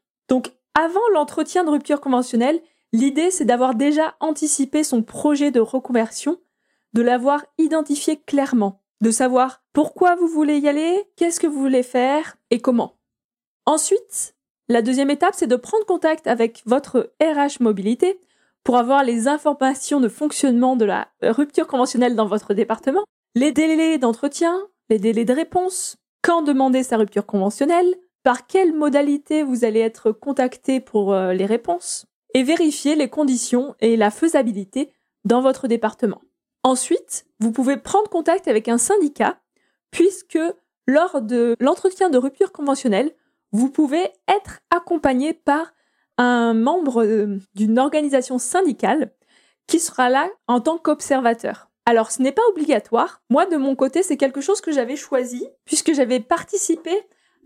Avant 0.75 1.07
l'entretien 1.13 1.63
de 1.63 1.69
rupture 1.69 2.01
conventionnelle, 2.01 2.61
l'idée 2.91 3.31
c'est 3.31 3.45
d'avoir 3.45 3.75
déjà 3.75 4.15
anticipé 4.19 4.83
son 4.83 5.03
projet 5.03 5.51
de 5.51 5.59
reconversion, 5.59 6.39
de 6.93 7.01
l'avoir 7.01 7.45
identifié 7.57 8.17
clairement, 8.17 8.81
de 9.01 9.11
savoir 9.11 9.61
pourquoi 9.73 10.15
vous 10.15 10.27
voulez 10.27 10.59
y 10.59 10.67
aller, 10.67 11.03
qu'est-ce 11.15 11.39
que 11.39 11.47
vous 11.47 11.59
voulez 11.59 11.83
faire 11.83 12.37
et 12.49 12.59
comment. 12.59 12.97
Ensuite, 13.65 14.35
la 14.69 14.81
deuxième 14.81 15.09
étape, 15.09 15.35
c'est 15.35 15.47
de 15.47 15.55
prendre 15.55 15.85
contact 15.85 16.27
avec 16.27 16.63
votre 16.65 17.13
RH 17.21 17.61
mobilité 17.61 18.19
pour 18.63 18.77
avoir 18.77 19.03
les 19.03 19.27
informations 19.27 19.99
de 19.99 20.07
fonctionnement 20.07 20.75
de 20.75 20.85
la 20.85 21.09
rupture 21.21 21.67
conventionnelle 21.67 22.15
dans 22.15 22.27
votre 22.27 22.53
département, 22.53 23.03
les 23.35 23.51
délais 23.51 23.97
d'entretien, 23.97 24.57
les 24.89 24.99
délais 24.99 25.25
de 25.25 25.33
réponse, 25.33 25.97
quand 26.21 26.41
demander 26.41 26.83
sa 26.83 26.97
rupture 26.97 27.25
conventionnelle, 27.25 27.93
par 28.23 28.47
quelle 28.47 28.73
modalité 28.73 29.43
vous 29.43 29.65
allez 29.65 29.79
être 29.79 30.11
contacté 30.11 30.79
pour 30.79 31.13
euh, 31.13 31.33
les 31.33 31.45
réponses, 31.45 32.07
et 32.33 32.43
vérifier 32.43 32.95
les 32.95 33.09
conditions 33.09 33.75
et 33.79 33.95
la 33.95 34.11
faisabilité 34.11 34.91
dans 35.25 35.41
votre 35.41 35.67
département. 35.67 36.21
Ensuite, 36.63 37.25
vous 37.39 37.51
pouvez 37.51 37.77
prendre 37.77 38.09
contact 38.09 38.47
avec 38.47 38.67
un 38.67 38.77
syndicat, 38.77 39.37
puisque 39.91 40.39
lors 40.87 41.21
de 41.21 41.55
l'entretien 41.59 42.09
de 42.09 42.17
rupture 42.17 42.51
conventionnelle, 42.51 43.11
vous 43.51 43.69
pouvez 43.69 44.03
être 44.27 44.61
accompagné 44.71 45.33
par 45.33 45.73
un 46.17 46.53
membre 46.53 47.03
euh, 47.03 47.37
d'une 47.55 47.79
organisation 47.79 48.37
syndicale 48.39 49.13
qui 49.67 49.79
sera 49.79 50.09
là 50.09 50.29
en 50.47 50.59
tant 50.59 50.77
qu'observateur. 50.77 51.69
Alors 51.85 52.11
ce 52.11 52.21
n'est 52.21 52.31
pas 52.31 52.41
obligatoire. 52.49 53.21
Moi 53.29 53.45
de 53.45 53.57
mon 53.57 53.75
côté, 53.75 54.03
c'est 54.03 54.17
quelque 54.17 54.41
chose 54.41 54.61
que 54.61 54.71
j'avais 54.71 54.95
choisi 54.95 55.47
puisque 55.65 55.93
j'avais 55.93 56.19
participé 56.19 56.91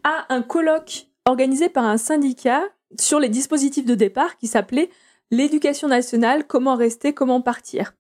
à 0.04 0.34
un 0.34 0.42
colloque 0.42 1.08
organisé 1.26 1.70
par 1.70 1.86
un 1.86 1.98
syndicat 1.98 2.64
sur 3.00 3.20
les 3.20 3.30
dispositifs 3.30 3.86
de 3.86 3.96
départ 3.96 4.38
qui 4.38 4.48
s'appelait 4.48 4.90
l'éducation 5.32 5.88
nationale, 5.88 6.48
comment 6.48 6.76
rester, 6.76 7.14
comment 7.14 7.42
partir. 7.42 7.94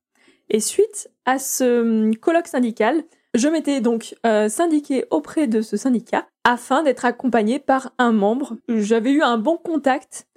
Et 0.50 0.60
suite 0.60 1.10
à 1.26 1.40
ce 1.40 1.82
hum, 1.82 2.16
colloque 2.16 2.48
syndical, 2.48 3.04
je 3.34 3.48
m'étais 3.50 3.82
donc 3.82 4.16
euh, 4.26 4.50
syndiquée 4.50 5.06
auprès 5.12 5.48
de 5.48 5.62
ce 5.62 5.78
syndicat 5.78 6.28
afin 6.44 6.84
d'être 6.84 7.06
accompagnée 7.06 7.60
par 7.60 7.92
un 7.98 8.14
membre. 8.14 8.56
J'avais 8.70 9.12
eu 9.12 9.22
un 9.22 9.38
bon 9.38 9.58
contact 9.58 10.28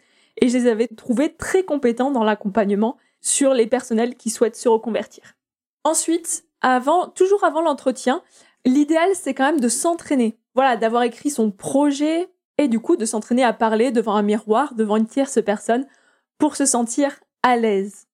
et 0.40 0.48
je 0.48 0.58
les 0.58 0.66
avais 0.66 0.88
trouvés 0.88 1.34
très 1.34 1.62
compétents 1.62 2.10
dans 2.10 2.24
l'accompagnement 2.24 2.96
sur 3.20 3.54
les 3.54 3.66
personnels 3.66 4.16
qui 4.16 4.30
souhaitent 4.30 4.56
se 4.56 4.68
reconvertir. 4.68 5.34
Ensuite, 5.84 6.44
avant, 6.60 7.08
toujours 7.08 7.44
avant 7.44 7.62
l'entretien, 7.62 8.22
l'idéal 8.66 9.10
c'est 9.14 9.34
quand 9.34 9.46
même 9.46 9.60
de 9.60 9.68
s'entraîner. 9.68 10.39
Voilà, 10.54 10.76
d'avoir 10.76 11.02
écrit 11.02 11.30
son 11.30 11.50
projet 11.50 12.28
et 12.58 12.68
du 12.68 12.80
coup 12.80 12.96
de 12.96 13.04
s'entraîner 13.04 13.44
à 13.44 13.52
parler 13.52 13.90
devant 13.90 14.14
un 14.14 14.22
miroir, 14.22 14.74
devant 14.74 14.96
une 14.96 15.06
tierce 15.06 15.38
personne 15.44 15.86
pour 16.38 16.56
se 16.56 16.66
sentir 16.66 17.20
à 17.42 17.56
l'aise. 17.56 18.06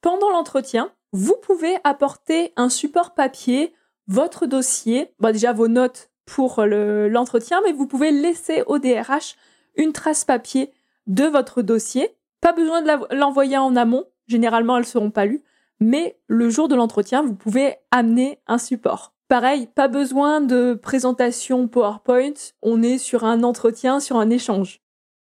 Pendant 0.00 0.30
l'entretien, 0.30 0.92
vous 1.12 1.36
pouvez 1.42 1.76
apporter 1.84 2.52
un 2.56 2.68
support 2.68 3.14
papier, 3.14 3.74
votre 4.06 4.46
dossier, 4.46 5.12
bah 5.18 5.32
déjà 5.32 5.52
vos 5.52 5.68
notes 5.68 6.10
pour 6.24 6.64
l'entretien, 6.64 7.60
mais 7.64 7.72
vous 7.72 7.86
pouvez 7.86 8.12
laisser 8.12 8.62
au 8.66 8.78
DRH 8.78 9.36
une 9.76 9.92
trace 9.92 10.24
papier 10.24 10.72
de 11.06 11.24
votre 11.24 11.62
dossier. 11.62 12.16
Pas 12.40 12.52
besoin 12.52 12.82
de 12.82 13.14
l'envoyer 13.14 13.58
en 13.58 13.74
amont, 13.74 14.04
généralement 14.28 14.76
elles 14.76 14.84
ne 14.84 14.88
seront 14.88 15.10
pas 15.10 15.24
lues 15.24 15.42
mais 15.80 16.18
le 16.26 16.50
jour 16.50 16.68
de 16.68 16.74
l'entretien, 16.74 17.22
vous 17.22 17.34
pouvez 17.34 17.76
amener 17.90 18.38
un 18.46 18.58
support. 18.58 19.14
Pareil, 19.30 19.68
pas 19.68 19.86
besoin 19.86 20.40
de 20.40 20.74
présentation 20.74 21.68
PowerPoint, 21.68 22.34
on 22.62 22.82
est 22.82 22.98
sur 22.98 23.22
un 23.22 23.44
entretien, 23.44 24.00
sur 24.00 24.16
un 24.16 24.28
échange. 24.28 24.80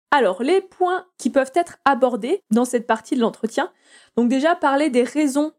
Alors, 0.09 0.41
les 0.41 0.61
points 0.61 1.05
qui 1.19 1.29
peuvent 1.29 1.51
être 1.53 1.77
abordés 1.85 2.41
dans 2.49 2.65
cette 2.65 2.87
partie 2.87 3.15
de 3.15 3.21
l'entretien, 3.21 3.71
donc 4.17 4.29
déjà 4.29 4.55
parler 4.55 4.89
des 4.89 5.03
raisons 5.03 5.51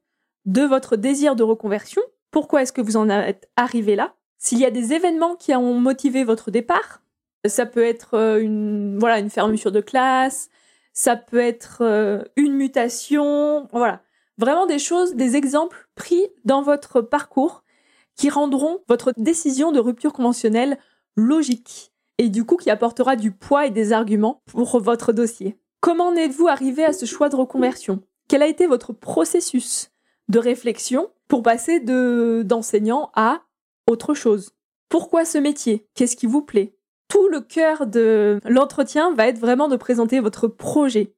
de 0.47 0.62
votre 0.62 0.97
désir 0.97 1.37
de 1.37 1.45
reconversion. 1.45 2.03
Pourquoi 2.33 2.62
est-ce 2.62 2.73
que 2.73 2.81
vous 2.81 2.97
en 2.97 3.09
êtes 3.09 3.49
arrivé 3.55 3.95
là 3.95 4.17
S'il 4.37 4.59
y 4.59 4.67
a 4.67 4.73
des 4.73 4.95
événements 4.95 5.37
qui 5.37 5.55
ont 5.55 5.79
motivé 5.79 6.25
votre 6.25 6.50
départ, 6.50 7.03
ça 7.47 7.67
peut 7.67 7.85
être 7.85 8.14
euh, 8.14 8.41
une, 8.41 8.99
voilà, 8.99 9.21
une 9.21 9.31
fermeture 9.31 9.71
de 9.71 9.81
classe, 9.81 10.49
ça 10.93 11.14
peut 11.14 11.38
être 11.38 11.83
euh, 11.83 12.25
une 12.35 12.55
mutation, 12.55 13.69
voilà. 13.71 14.00
Vraiment 14.38 14.67
des 14.67 14.81
choses, 14.81 15.14
des 15.14 15.37
exemples 15.37 15.88
pris 15.95 16.26
dans 16.45 16.62
votre 16.62 17.00
parcours 17.00 17.63
qui 18.16 18.30
rendront 18.30 18.80
votre 18.88 19.12
décision 19.16 19.73
de 19.73 19.80
rupture 19.80 20.12
conventionnelle 20.12 20.78
logique 21.16 21.92
et 22.18 22.28
du 22.28 22.44
coup 22.44 22.56
qui 22.56 22.71
apportera 22.71 23.16
du 23.16 23.33
poids 23.33 23.66
et 23.66 23.71
des 23.71 23.92
arguments 23.92 24.42
pour 24.47 24.80
votre 24.80 25.12
dossier. 25.12 25.59
Comment 25.80 26.09
en 26.09 26.16
êtes-vous 26.16 26.49
arrivé 26.49 26.85
à 26.85 26.92
ce 26.92 27.06
choix 27.06 27.28
de 27.28 27.37
reconversion? 27.37 28.02
Quel 28.28 28.42
a 28.42 28.47
été 28.47 28.66
votre 28.66 28.92
processus 28.92 29.90
de 30.28 30.38
réflexion 30.38 31.11
pour 31.28 31.42
passer 31.42 31.80
de 31.80 32.42
d'enseignant 32.44 33.11
à 33.14 33.42
autre 33.87 34.14
chose? 34.14 34.52
Pourquoi 34.88 35.25
ce 35.25 35.38
métier? 35.38 35.87
Qu'est-ce 35.94 36.16
qui 36.16 36.26
vous 36.26 36.42
plaît? 36.42 36.76
Tout 37.09 37.28
le 37.28 37.40
cœur 37.40 37.87
de 37.87 38.40
l'entretien 38.44 39.12
va 39.12 39.28
être 39.28 39.38
vraiment 39.38 39.68
de 39.68 39.76
présenter 39.76 40.21
votre 40.21 40.49
projet. 40.49 41.14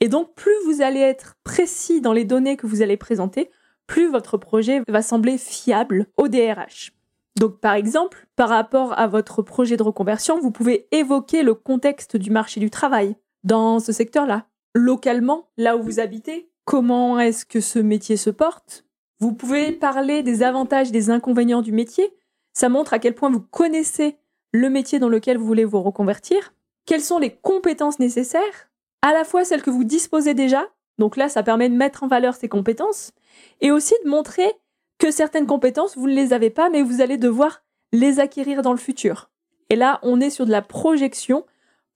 Et 0.00 0.08
donc 0.08 0.34
plus 0.34 0.54
vous 0.66 0.82
allez 0.82 1.00
être 1.00 1.34
précis 1.42 2.00
dans 2.00 2.12
les 2.12 2.24
données 2.24 2.56
que 2.56 2.66
vous 2.66 2.82
allez 2.82 2.96
présenter, 2.96 3.50
plus 3.86 4.08
votre 4.10 4.36
projet 4.36 4.82
va 4.88 5.02
sembler 5.02 5.38
fiable 5.38 6.06
au 6.16 6.28
DRH. 6.28 6.92
Donc 7.38 7.60
par 7.60 7.74
exemple, 7.74 8.26
par 8.34 8.48
rapport 8.48 8.98
à 8.98 9.06
votre 9.06 9.42
projet 9.42 9.76
de 9.76 9.82
reconversion, 9.82 10.40
vous 10.40 10.50
pouvez 10.50 10.88
évoquer 10.90 11.42
le 11.42 11.54
contexte 11.54 12.16
du 12.16 12.30
marché 12.30 12.60
du 12.60 12.70
travail 12.70 13.16
dans 13.44 13.78
ce 13.78 13.92
secteur-là. 13.92 14.46
Localement, 14.74 15.48
là 15.56 15.76
où 15.76 15.82
vous 15.82 16.00
habitez, 16.00 16.50
comment 16.64 17.18
est-ce 17.20 17.44
que 17.44 17.60
ce 17.60 17.78
métier 17.78 18.16
se 18.16 18.30
porte? 18.30 18.84
Vous 19.20 19.32
pouvez 19.32 19.72
parler 19.72 20.22
des 20.22 20.42
avantages, 20.42 20.90
des 20.90 21.10
inconvénients 21.10 21.62
du 21.62 21.72
métier. 21.72 22.14
Ça 22.52 22.68
montre 22.68 22.92
à 22.92 22.98
quel 22.98 23.14
point 23.14 23.30
vous 23.30 23.40
connaissez 23.40 24.16
le 24.52 24.70
métier 24.70 24.98
dans 24.98 25.08
lequel 25.08 25.38
vous 25.38 25.46
voulez 25.46 25.64
vous 25.64 25.82
reconvertir. 25.82 26.54
Quelles 26.86 27.02
sont 27.02 27.18
les 27.18 27.34
compétences 27.34 27.98
nécessaires 27.98 28.70
À 29.02 29.12
la 29.12 29.24
fois 29.24 29.44
celles 29.44 29.62
que 29.62 29.70
vous 29.70 29.84
disposez 29.84 30.34
déjà, 30.34 30.66
donc 30.98 31.16
là 31.16 31.28
ça 31.28 31.42
permet 31.42 31.68
de 31.68 31.74
mettre 31.74 32.02
en 32.02 32.08
valeur 32.08 32.34
ces 32.34 32.48
compétences, 32.48 33.12
et 33.60 33.70
aussi 33.70 33.94
de 34.04 34.10
montrer 34.10 34.52
que 34.98 35.10
certaines 35.10 35.46
compétences, 35.46 35.96
vous 35.96 36.08
ne 36.08 36.14
les 36.14 36.32
avez 36.32 36.50
pas, 36.50 36.70
mais 36.70 36.82
vous 36.82 37.00
allez 37.00 37.18
devoir 37.18 37.62
les 37.92 38.20
acquérir 38.20 38.62
dans 38.62 38.72
le 38.72 38.78
futur. 38.78 39.30
Et 39.70 39.76
là, 39.76 39.98
on 40.02 40.20
est 40.20 40.30
sur 40.30 40.46
de 40.46 40.50
la 40.50 40.62
projection. 40.62 41.44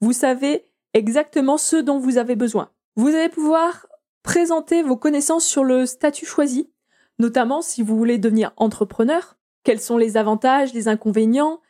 Vous 0.01 0.13
savez 0.13 0.65
exactement 0.95 1.57
ce 1.57 1.77
dont 1.77 1.99
vous 1.99 2.19
avez 2.19 2.37
besoin. 2.37 2.71
Vous 2.97 3.09
allez 3.09 3.29
pouvoir 3.29 3.87
présenter 4.23 4.83
vos 4.83 4.97
connaissances 4.97 5.47
sur 5.47 5.65
le 5.65 5.87
statut 5.87 6.27
choisi, 6.27 6.71
notamment 7.19 7.63
si 7.63 7.83
vous 7.83 7.97
voulez 7.97 8.19
devenir 8.19 8.53
entrepreneur, 8.57 9.37
quels 9.65 9.81
sont 9.81 9.97
les 9.97 10.17
avantages, 10.17 10.75
les 10.75 10.89
inconvénients, 10.89 11.61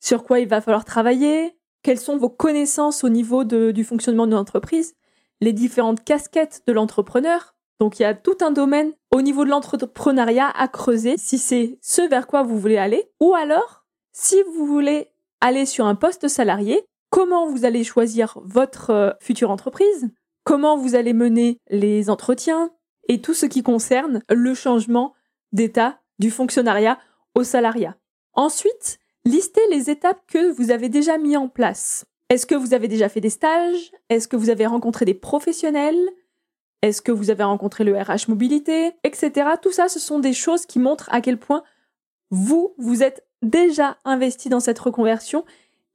sur 0.00 0.24
quoi 0.24 0.40
il 0.40 0.48
va 0.48 0.60
falloir 0.60 0.84
travailler, 0.84 1.56
quelles 1.82 1.98
sont 1.98 2.16
vos 2.16 2.30
connaissances 2.30 3.04
au 3.04 3.08
niveau 3.08 3.44
du 3.44 3.84
fonctionnement 3.84 4.26
de 4.26 4.34
l'entreprise, 4.34 4.94
les 5.40 5.52
différentes 5.52 6.04
casquettes 6.04 6.62
de 6.66 6.72
l'entrepreneur, 6.72 7.54
donc 7.80 7.98
il 7.98 8.02
y 8.02 8.06
a 8.06 8.14
tout 8.14 8.36
un 8.40 8.50
domaine 8.50 8.92
au 9.10 9.22
niveau 9.22 9.44
de 9.44 9.50
l'entrepreneuriat 9.50 10.48
à 10.56 10.68
creuser 10.68 11.16
si 11.18 11.38
c'est 11.38 11.78
ce 11.82 12.02
vers 12.02 12.26
quoi 12.26 12.42
vous 12.42 12.58
voulez 12.58 12.78
aller. 12.78 13.10
Ou 13.20 13.34
alors 13.34 13.84
si 14.12 14.36
vous 14.54 14.66
voulez 14.66 15.08
aller 15.40 15.66
sur 15.66 15.86
un 15.86 15.94
poste 15.94 16.28
salarié, 16.28 16.84
comment 17.10 17.48
vous 17.48 17.64
allez 17.64 17.84
choisir 17.84 18.38
votre 18.44 18.90
euh, 18.90 19.10
future 19.20 19.50
entreprise, 19.50 20.10
comment 20.44 20.76
vous 20.76 20.94
allez 20.94 21.12
mener 21.12 21.58
les 21.70 22.10
entretiens? 22.10 22.70
Et 23.08 23.20
tout 23.20 23.34
ce 23.34 23.46
qui 23.46 23.62
concerne 23.64 24.22
le 24.30 24.54
changement 24.54 25.12
d'état 25.52 25.98
du 26.20 26.30
fonctionnariat 26.30 26.98
au 27.34 27.42
salariat. 27.42 27.96
Ensuite, 28.34 28.98
listez 29.24 29.60
les 29.70 29.90
étapes 29.90 30.22
que 30.28 30.52
vous 30.52 30.70
avez 30.70 30.88
déjà 30.88 31.18
mis 31.18 31.36
en 31.36 31.48
place. 31.48 32.04
Est-ce 32.28 32.46
que 32.46 32.54
vous 32.54 32.74
avez 32.74 32.86
déjà 32.86 33.08
fait 33.08 33.20
des 33.20 33.28
stages? 33.28 33.90
Est-ce 34.08 34.28
que 34.28 34.36
vous 34.36 34.50
avez 34.50 34.66
rencontré 34.66 35.04
des 35.04 35.14
professionnels? 35.14 36.10
Est-ce 36.82 37.00
que 37.00 37.12
vous 37.12 37.30
avez 37.30 37.44
rencontré 37.44 37.84
le 37.84 37.96
RH 37.96 38.28
mobilité, 38.28 38.92
etc. 39.04 39.50
Tout 39.60 39.72
ça, 39.72 39.88
ce 39.88 40.00
sont 40.00 40.18
des 40.18 40.32
choses 40.32 40.66
qui 40.66 40.78
montrent 40.78 41.08
à 41.12 41.20
quel 41.20 41.38
point 41.38 41.62
vous, 42.30 42.74
vous 42.78 43.02
êtes 43.02 43.24
déjà 43.42 43.96
investi 44.04 44.48
dans 44.48 44.60
cette 44.60 44.78
reconversion 44.78 45.44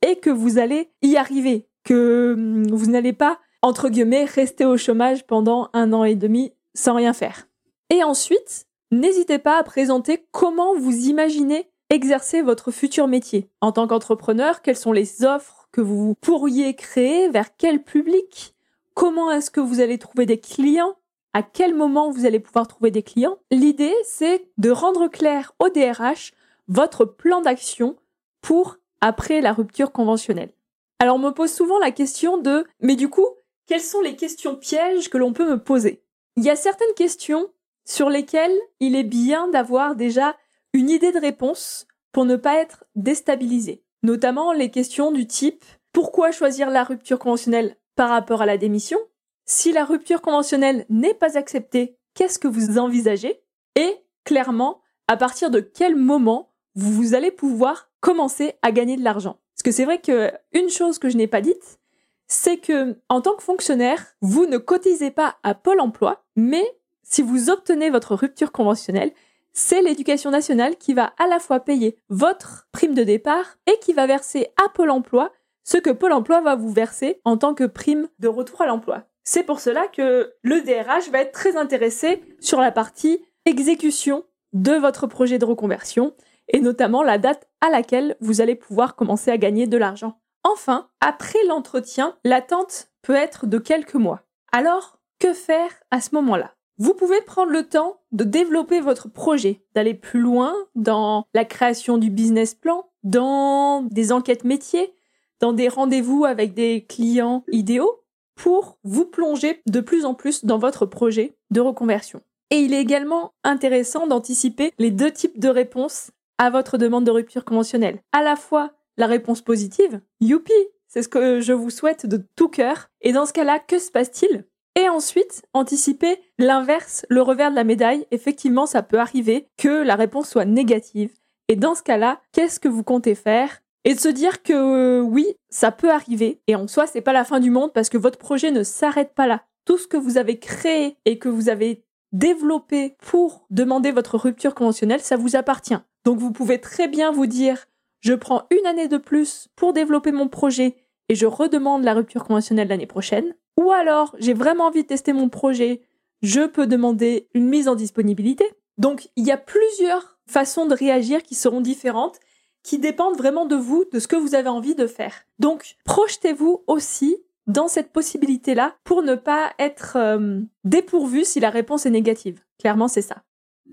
et 0.05 0.17
que 0.17 0.29
vous 0.29 0.57
allez 0.57 0.89
y 1.01 1.17
arriver, 1.17 1.67
que 1.83 2.33
hum, 2.33 2.67
vous 2.67 2.89
n'allez 2.89 3.13
pas, 3.13 3.39
entre 3.61 3.89
guillemets, 3.89 4.25
rester 4.25 4.65
au 4.65 4.77
chômage 4.77 5.25
pendant 5.25 5.69
un 5.73 5.93
an 5.93 6.03
et 6.03 6.15
demi 6.15 6.53
sans 6.73 6.95
rien 6.95 7.13
faire. 7.13 7.47
Et 7.89 8.03
ensuite, 8.03 8.65
n'hésitez 8.91 9.39
pas 9.39 9.57
à 9.57 9.63
présenter 9.63 10.25
comment 10.31 10.75
vous 10.77 11.07
imaginez 11.07 11.69
exercer 11.89 12.41
votre 12.41 12.71
futur 12.71 13.07
métier. 13.07 13.49
En 13.61 13.71
tant 13.71 13.87
qu'entrepreneur, 13.87 14.61
quelles 14.61 14.77
sont 14.77 14.91
les 14.91 15.23
offres 15.23 15.67
que 15.71 15.81
vous 15.81 16.15
pourriez 16.21 16.75
créer, 16.75 17.29
vers 17.29 17.55
quel 17.55 17.81
public 17.83 18.53
Comment 18.97 19.29
est-ce 19.29 19.51
que 19.51 19.59
vous 19.59 19.79
allez 19.79 19.99
trouver 19.99 20.25
des 20.25 20.39
clients? 20.39 20.95
À 21.33 21.43
quel 21.43 21.75
moment 21.75 22.09
vous 22.09 22.25
allez 22.25 22.39
pouvoir 22.39 22.67
trouver 22.67 22.89
des 22.89 23.03
clients? 23.03 23.37
L'idée, 23.51 23.93
c'est 24.03 24.49
de 24.57 24.71
rendre 24.71 25.07
clair 25.07 25.53
au 25.59 25.69
DRH 25.69 26.33
votre 26.67 27.05
plan 27.05 27.41
d'action 27.41 27.95
pour 28.41 28.77
après 28.99 29.39
la 29.39 29.53
rupture 29.53 29.91
conventionnelle. 29.91 30.51
Alors 30.97 31.17
on 31.17 31.19
me 31.19 31.29
pose 31.29 31.53
souvent 31.53 31.77
la 31.77 31.91
question 31.91 32.39
de 32.39 32.65
mais 32.81 32.95
du 32.95 33.07
coup, 33.07 33.27
quelles 33.67 33.81
sont 33.81 34.01
les 34.01 34.15
questions 34.15 34.55
pièges 34.55 35.11
que 35.11 35.19
l'on 35.19 35.31
peut 35.31 35.47
me 35.47 35.61
poser? 35.63 36.01
Il 36.35 36.43
y 36.43 36.49
a 36.49 36.55
certaines 36.55 36.95
questions 36.95 37.51
sur 37.85 38.09
lesquelles 38.09 38.57
il 38.79 38.95
est 38.95 39.03
bien 39.03 39.47
d'avoir 39.47 39.95
déjà 39.95 40.35
une 40.73 40.89
idée 40.89 41.11
de 41.11 41.19
réponse 41.19 41.85
pour 42.11 42.25
ne 42.25 42.35
pas 42.35 42.55
être 42.55 42.83
déstabilisé. 42.95 43.83
Notamment 44.01 44.53
les 44.53 44.71
questions 44.71 45.11
du 45.11 45.27
type 45.27 45.63
pourquoi 45.93 46.31
choisir 46.31 46.71
la 46.71 46.83
rupture 46.83 47.19
conventionnelle? 47.19 47.77
Par 47.97 48.09
rapport 48.09 48.41
à 48.41 48.45
la 48.45 48.57
démission. 48.57 48.99
Si 49.45 49.73
la 49.73 49.83
rupture 49.83 50.21
conventionnelle 50.21 50.85
n'est 50.89 51.13
pas 51.13 51.37
acceptée, 51.37 51.97
qu'est-ce 52.13 52.39
que 52.39 52.47
vous 52.47 52.77
envisagez 52.77 53.41
Et 53.75 53.95
clairement, 54.23 54.81
à 55.09 55.17
partir 55.17 55.49
de 55.49 55.59
quel 55.59 55.97
moment 55.97 56.53
vous 56.75 57.15
allez 57.15 57.31
pouvoir 57.31 57.89
commencer 57.99 58.53
à 58.61 58.71
gagner 58.71 58.95
de 58.95 59.03
l'argent? 59.03 59.39
Parce 59.55 59.63
que 59.63 59.71
c'est 59.71 59.85
vrai 59.85 59.99
que 59.99 60.31
une 60.53 60.69
chose 60.69 60.99
que 60.99 61.09
je 61.09 61.17
n'ai 61.17 61.27
pas 61.27 61.41
dite, 61.41 61.79
c'est 62.27 62.57
que 62.57 62.99
en 63.09 63.21
tant 63.21 63.35
que 63.35 63.43
fonctionnaire, 63.43 64.05
vous 64.21 64.45
ne 64.45 64.57
cotisez 64.57 65.11
pas 65.11 65.37
à 65.43 65.55
Pôle 65.55 65.79
Emploi, 65.79 66.23
mais 66.35 66.65
si 67.03 67.21
vous 67.21 67.49
obtenez 67.49 67.89
votre 67.89 68.15
rupture 68.15 68.51
conventionnelle, 68.51 69.11
c'est 69.53 69.81
l'éducation 69.81 70.29
nationale 70.29 70.75
qui 70.75 70.93
va 70.93 71.13
à 71.17 71.25
la 71.25 71.39
fois 71.39 71.61
payer 71.61 71.97
votre 72.09 72.67
prime 72.71 72.93
de 72.93 73.03
départ 73.03 73.57
et 73.65 73.79
qui 73.79 73.93
va 73.93 74.05
verser 74.05 74.49
à 74.63 74.69
Pôle 74.69 74.91
Emploi 74.91 75.31
ce 75.67 75.77
que 75.77 75.89
Pôle 75.89 76.13
emploi 76.13 76.39
va 76.39 76.55
vous 76.55 76.71
verser 76.71 77.19
en 77.25 77.37
tant 77.37 77.53
que 77.53 77.65
prime 77.65 78.07
de 78.19 78.29
retour 78.29 78.61
à 78.61 78.67
l'emploi. 78.67 79.03
C'est 79.25 79.43
pour 79.43 79.59
cela 79.59 79.87
que 79.87 80.33
le 80.41 80.61
DRH 80.61 81.09
va 81.11 81.19
être 81.19 81.33
très 81.33 81.57
intéressé 81.57 82.23
sur 82.39 82.61
la 82.61 82.71
partie 82.71 83.21
exécution 83.45 84.23
de 84.53 84.71
votre 84.71 85.07
projet 85.07 85.39
de 85.39 85.45
reconversion 85.45 86.13
et 86.47 86.61
notamment 86.61 87.03
la 87.03 87.17
date 87.17 87.49
à 87.59 87.69
laquelle 87.69 88.15
vous 88.21 88.39
allez 88.39 88.55
pouvoir 88.55 88.95
commencer 88.95 89.29
à 89.29 89.37
gagner 89.37 89.67
de 89.67 89.77
l'argent. 89.77 90.21
Enfin, 90.45 90.87
après 91.01 91.43
l'entretien, 91.49 92.15
l'attente 92.23 92.87
peut 93.01 93.15
être 93.15 93.45
de 93.45 93.57
quelques 93.57 93.95
mois. 93.95 94.21
Alors, 94.53 95.01
que 95.19 95.33
faire 95.33 95.71
à 95.91 95.99
ce 95.99 96.15
moment-là? 96.15 96.53
Vous 96.77 96.93
pouvez 96.93 97.19
prendre 97.21 97.51
le 97.51 97.67
temps 97.67 97.99
de 98.13 98.23
développer 98.23 98.79
votre 98.79 99.09
projet, 99.09 99.65
d'aller 99.75 99.95
plus 99.95 100.21
loin 100.21 100.55
dans 100.75 101.25
la 101.33 101.43
création 101.43 101.97
du 101.97 102.09
business 102.09 102.53
plan, 102.53 102.89
dans 103.03 103.81
des 103.81 104.13
enquêtes 104.13 104.45
métiers, 104.45 104.93
dans 105.39 105.53
des 105.53 105.67
rendez-vous 105.67 106.25
avec 106.25 106.53
des 106.53 106.85
clients 106.85 107.43
idéaux 107.51 108.03
pour 108.35 108.77
vous 108.83 109.05
plonger 109.05 109.61
de 109.67 109.79
plus 109.79 110.05
en 110.05 110.13
plus 110.13 110.45
dans 110.45 110.59
votre 110.59 110.85
projet 110.85 111.35
de 111.51 111.59
reconversion. 111.59 112.21
Et 112.49 112.57
il 112.59 112.73
est 112.73 112.81
également 112.81 113.33
intéressant 113.43 114.07
d'anticiper 114.07 114.71
les 114.77 114.91
deux 114.91 115.11
types 115.11 115.39
de 115.39 115.49
réponses 115.49 116.11
à 116.37 116.49
votre 116.49 116.77
demande 116.77 117.03
de 117.03 117.11
rupture 117.11 117.43
conventionnelle. 117.43 117.99
À 118.13 118.21
la 118.21 118.35
fois 118.35 118.71
la 118.97 119.07
réponse 119.07 119.41
positive, 119.41 120.01
youpi, 120.21 120.53
c'est 120.87 121.03
ce 121.03 121.09
que 121.09 121.41
je 121.41 121.53
vous 121.53 121.69
souhaite 121.69 122.05
de 122.05 122.23
tout 122.35 122.47
cœur. 122.47 122.89
Et 123.01 123.11
dans 123.11 123.25
ce 123.25 123.33
cas-là, 123.33 123.59
que 123.59 123.79
se 123.79 123.91
passe-t-il? 123.91 124.45
Et 124.79 124.87
ensuite, 124.89 125.43
anticiper 125.53 126.17
l'inverse, 126.37 127.05
le 127.09 127.21
revers 127.21 127.49
de 127.49 127.55
la 127.55 127.63
médaille. 127.63 128.05
Effectivement, 128.11 128.67
ça 128.67 128.83
peut 128.83 128.99
arriver 128.99 129.47
que 129.57 129.83
la 129.83 129.95
réponse 129.95 130.29
soit 130.29 130.45
négative. 130.45 131.11
Et 131.47 131.55
dans 131.55 131.75
ce 131.75 131.83
cas-là, 131.83 132.21
qu'est-ce 132.31 132.59
que 132.59 132.67
vous 132.67 132.83
comptez 132.83 133.15
faire 133.15 133.61
et 133.83 133.93
de 133.93 133.99
se 133.99 134.07
dire 134.07 134.43
que 134.43 134.53
euh, 134.53 135.01
oui, 135.01 135.35
ça 135.49 135.71
peut 135.71 135.91
arriver 135.91 136.41
et 136.47 136.55
en 136.55 136.67
soi, 136.67 136.87
c'est 136.87 137.01
pas 137.01 137.13
la 137.13 137.23
fin 137.23 137.39
du 137.39 137.51
monde 137.51 137.73
parce 137.73 137.89
que 137.89 137.97
votre 137.97 138.19
projet 138.19 138.51
ne 138.51 138.63
s'arrête 138.63 139.13
pas 139.13 139.27
là. 139.27 139.43
Tout 139.65 139.77
ce 139.77 139.87
que 139.87 139.97
vous 139.97 140.17
avez 140.17 140.39
créé 140.39 140.97
et 141.05 141.19
que 141.19 141.29
vous 141.29 141.49
avez 141.49 141.83
développé 142.11 142.95
pour 142.99 143.45
demander 143.49 143.91
votre 143.91 144.17
rupture 144.17 144.55
conventionnelle, 144.55 145.01
ça 145.01 145.17
vous 145.17 145.35
appartient. 145.35 145.77
Donc 146.05 146.19
vous 146.19 146.31
pouvez 146.31 146.59
très 146.59 146.87
bien 146.87 147.11
vous 147.11 147.27
dire 147.27 147.67
je 147.99 148.13
prends 148.13 148.43
une 148.51 148.65
année 148.65 148.87
de 148.87 148.97
plus 148.97 149.49
pour 149.55 149.73
développer 149.73 150.11
mon 150.11 150.27
projet 150.27 150.75
et 151.09 151.15
je 151.15 151.25
redemande 151.25 151.83
la 151.83 151.93
rupture 151.93 152.23
conventionnelle 152.23 152.67
l'année 152.67 152.85
prochaine. 152.85 153.35
Ou 153.57 153.71
alors, 153.71 154.15
j'ai 154.19 154.33
vraiment 154.33 154.65
envie 154.65 154.83
de 154.83 154.87
tester 154.87 155.13
mon 155.13 155.29
projet, 155.29 155.81
je 156.21 156.45
peux 156.45 156.67
demander 156.67 157.27
une 157.33 157.47
mise 157.47 157.67
en 157.67 157.75
disponibilité. 157.75 158.45
Donc, 158.77 159.09
il 159.15 159.25
y 159.25 159.31
a 159.31 159.37
plusieurs 159.37 160.19
façons 160.27 160.67
de 160.67 160.75
réagir 160.75 161.23
qui 161.23 161.35
seront 161.35 161.61
différentes, 161.61 162.19
qui 162.63 162.79
dépendent 162.79 163.17
vraiment 163.17 163.45
de 163.45 163.55
vous, 163.55 163.85
de 163.91 163.99
ce 163.99 164.07
que 164.07 164.15
vous 164.15 164.35
avez 164.35 164.49
envie 164.49 164.75
de 164.75 164.87
faire. 164.87 165.13
Donc, 165.39 165.75
projetez-vous 165.85 166.63
aussi 166.67 167.17
dans 167.47 167.67
cette 167.67 167.91
possibilité-là 167.91 168.75
pour 168.83 169.01
ne 169.01 169.15
pas 169.15 169.53
être 169.57 169.95
euh, 169.95 170.41
dépourvu 170.65 171.23
si 171.23 171.39
la 171.39 171.49
réponse 171.49 171.85
est 171.85 171.91
négative. 171.91 172.41
Clairement, 172.59 172.87
c'est 172.89 173.01
ça. 173.01 173.23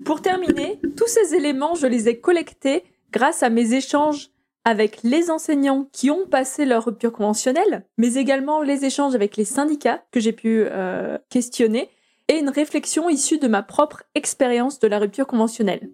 Pour 0.05 0.21
terminer, 0.21 0.79
tous 0.97 1.07
ces 1.07 1.35
éléments, 1.35 1.75
je 1.75 1.87
les 1.87 2.09
ai 2.09 2.19
collectés 2.19 2.83
grâce 3.11 3.43
à 3.43 3.49
mes 3.49 3.73
échanges 3.73 4.31
avec 4.65 5.03
les 5.03 5.29
enseignants 5.29 5.87
qui 5.91 6.09
ont 6.09 6.25
passé 6.25 6.65
leur 6.65 6.85
rupture 6.85 7.11
conventionnelle, 7.11 7.85
mais 7.97 8.15
également 8.15 8.61
les 8.61 8.83
échanges 8.83 9.13
avec 9.13 9.37
les 9.37 9.45
syndicats 9.45 10.03
que 10.11 10.19
j'ai 10.19 10.33
pu 10.33 10.65
euh, 10.65 11.17
questionner 11.29 11.89
et 12.27 12.39
une 12.39 12.49
réflexion 12.49 13.07
issue 13.07 13.37
de 13.37 13.47
ma 13.47 13.61
propre 13.61 14.03
expérience 14.15 14.79
de 14.79 14.87
la 14.87 14.97
rupture 14.97 15.27
conventionnelle. 15.27 15.91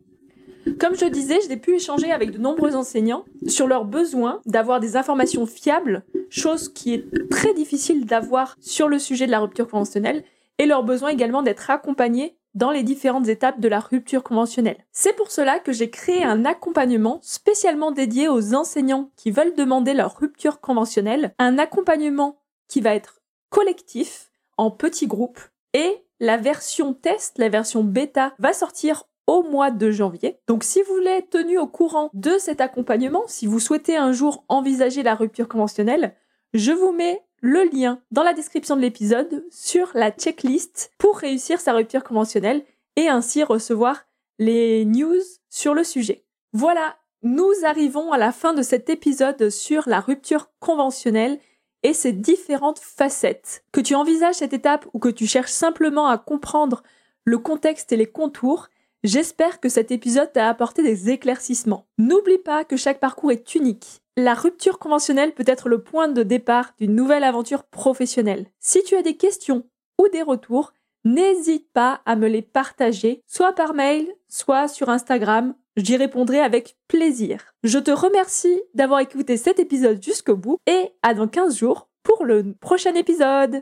Comme 0.79 0.95
je 0.95 1.05
disais, 1.05 1.39
j'ai 1.47 1.57
pu 1.57 1.75
échanger 1.75 2.11
avec 2.11 2.31
de 2.31 2.37
nombreux 2.37 2.75
enseignants 2.75 3.25
sur 3.47 3.67
leur 3.67 3.85
besoin 3.85 4.41
d'avoir 4.45 4.79
des 4.79 4.97
informations 4.97 5.45
fiables, 5.45 6.03
chose 6.29 6.69
qui 6.69 6.93
est 6.93 7.29
très 7.29 7.53
difficile 7.53 8.05
d'avoir 8.05 8.55
sur 8.59 8.87
le 8.87 8.99
sujet 8.99 9.25
de 9.25 9.31
la 9.31 9.39
rupture 9.39 9.67
conventionnelle, 9.67 10.23
et 10.57 10.65
leur 10.65 10.83
besoin 10.83 11.09
également 11.09 11.41
d'être 11.41 11.69
accompagnés 11.69 12.37
dans 12.53 12.71
les 12.71 12.83
différentes 12.83 13.27
étapes 13.27 13.59
de 13.59 13.67
la 13.67 13.79
rupture 13.79 14.23
conventionnelle. 14.23 14.85
C'est 14.91 15.15
pour 15.15 15.31
cela 15.31 15.59
que 15.59 15.71
j'ai 15.71 15.89
créé 15.89 16.23
un 16.23 16.45
accompagnement 16.45 17.19
spécialement 17.21 17.91
dédié 17.91 18.27
aux 18.27 18.53
enseignants 18.53 19.11
qui 19.15 19.31
veulent 19.31 19.55
demander 19.55 19.93
leur 19.93 20.17
rupture 20.17 20.59
conventionnelle, 20.59 21.33
un 21.39 21.57
accompagnement 21.57 22.39
qui 22.67 22.81
va 22.81 22.93
être 22.93 23.21
collectif, 23.49 24.31
en 24.57 24.69
petits 24.69 25.07
groupes, 25.07 25.39
et 25.73 26.03
la 26.19 26.37
version 26.37 26.93
test, 26.93 27.37
la 27.37 27.49
version 27.49 27.83
bêta, 27.83 28.33
va 28.37 28.53
sortir 28.53 29.05
au 29.27 29.43
mois 29.43 29.71
de 29.71 29.91
janvier. 29.91 30.39
Donc 30.47 30.63
si 30.63 30.81
vous 30.81 30.93
voulez 30.95 31.11
être 31.11 31.29
tenu 31.29 31.57
au 31.57 31.67
courant 31.67 32.09
de 32.13 32.37
cet 32.37 32.61
accompagnement, 32.61 33.23
si 33.27 33.47
vous 33.47 33.59
souhaitez 33.59 33.97
un 33.97 34.11
jour 34.11 34.43
envisager 34.49 35.03
la 35.03 35.15
rupture 35.15 35.47
conventionnelle, 35.47 36.15
je 36.53 36.71
vous 36.71 36.91
mets 36.91 37.21
le 37.41 37.63
lien 37.73 38.01
dans 38.11 38.23
la 38.23 38.33
description 38.33 38.75
de 38.75 38.81
l'épisode 38.81 39.45
sur 39.49 39.91
la 39.93 40.11
checklist 40.11 40.91
pour 40.97 41.17
réussir 41.17 41.59
sa 41.59 41.73
rupture 41.73 42.03
conventionnelle 42.03 42.63
et 42.95 43.07
ainsi 43.09 43.43
recevoir 43.43 44.05
les 44.37 44.85
news 44.85 45.21
sur 45.49 45.73
le 45.73 45.83
sujet. 45.83 46.25
Voilà, 46.53 46.97
nous 47.23 47.51
arrivons 47.65 48.11
à 48.11 48.17
la 48.17 48.31
fin 48.31 48.53
de 48.53 48.61
cet 48.61 48.89
épisode 48.89 49.49
sur 49.49 49.87
la 49.87 49.99
rupture 49.99 50.49
conventionnelle 50.59 51.39
et 51.83 51.93
ses 51.93 52.11
différentes 52.11 52.79
facettes. 52.79 53.63
Que 53.71 53.81
tu 53.81 53.95
envisages 53.95 54.35
cette 54.35 54.53
étape 54.53 54.87
ou 54.93 54.99
que 54.99 55.09
tu 55.09 55.25
cherches 55.25 55.51
simplement 55.51 56.07
à 56.07 56.17
comprendre 56.17 56.83
le 57.23 57.37
contexte 57.37 57.91
et 57.91 57.97
les 57.97 58.07
contours, 58.07 58.69
j'espère 59.03 59.59
que 59.59 59.69
cet 59.69 59.91
épisode 59.91 60.31
t'a 60.33 60.49
apporté 60.49 60.83
des 60.83 61.09
éclaircissements. 61.09 61.85
N'oublie 61.97 62.37
pas 62.37 62.63
que 62.65 62.77
chaque 62.77 62.99
parcours 62.99 63.31
est 63.31 63.55
unique 63.55 64.01
la 64.17 64.33
rupture 64.33 64.79
conventionnelle 64.79 65.33
peut 65.33 65.43
être 65.47 65.69
le 65.69 65.81
point 65.81 66.07
de 66.07 66.23
départ 66.23 66.73
d'une 66.79 66.95
nouvelle 66.95 67.23
aventure 67.23 67.63
professionnelle. 67.63 68.47
Si 68.59 68.83
tu 68.83 68.95
as 68.95 69.01
des 69.01 69.15
questions 69.15 69.63
ou 69.99 70.07
des 70.09 70.21
retours, 70.21 70.73
n'hésite 71.05 71.71
pas 71.73 72.01
à 72.05 72.15
me 72.15 72.27
les 72.27 72.41
partager, 72.41 73.21
soit 73.25 73.53
par 73.53 73.73
mail, 73.73 74.07
soit 74.27 74.67
sur 74.67 74.89
Instagram. 74.89 75.55
J'y 75.77 75.95
répondrai 75.95 76.39
avec 76.39 76.75
plaisir. 76.87 77.53
Je 77.63 77.79
te 77.79 77.91
remercie 77.91 78.61
d'avoir 78.73 78.99
écouté 78.99 79.37
cet 79.37 79.59
épisode 79.59 80.03
jusqu'au 80.03 80.35
bout 80.35 80.57
et 80.67 80.91
à 81.01 81.13
dans 81.13 81.27
15 81.27 81.57
jours 81.57 81.87
pour 82.03 82.25
le 82.25 82.53
prochain 82.59 82.93
épisode. 82.95 83.61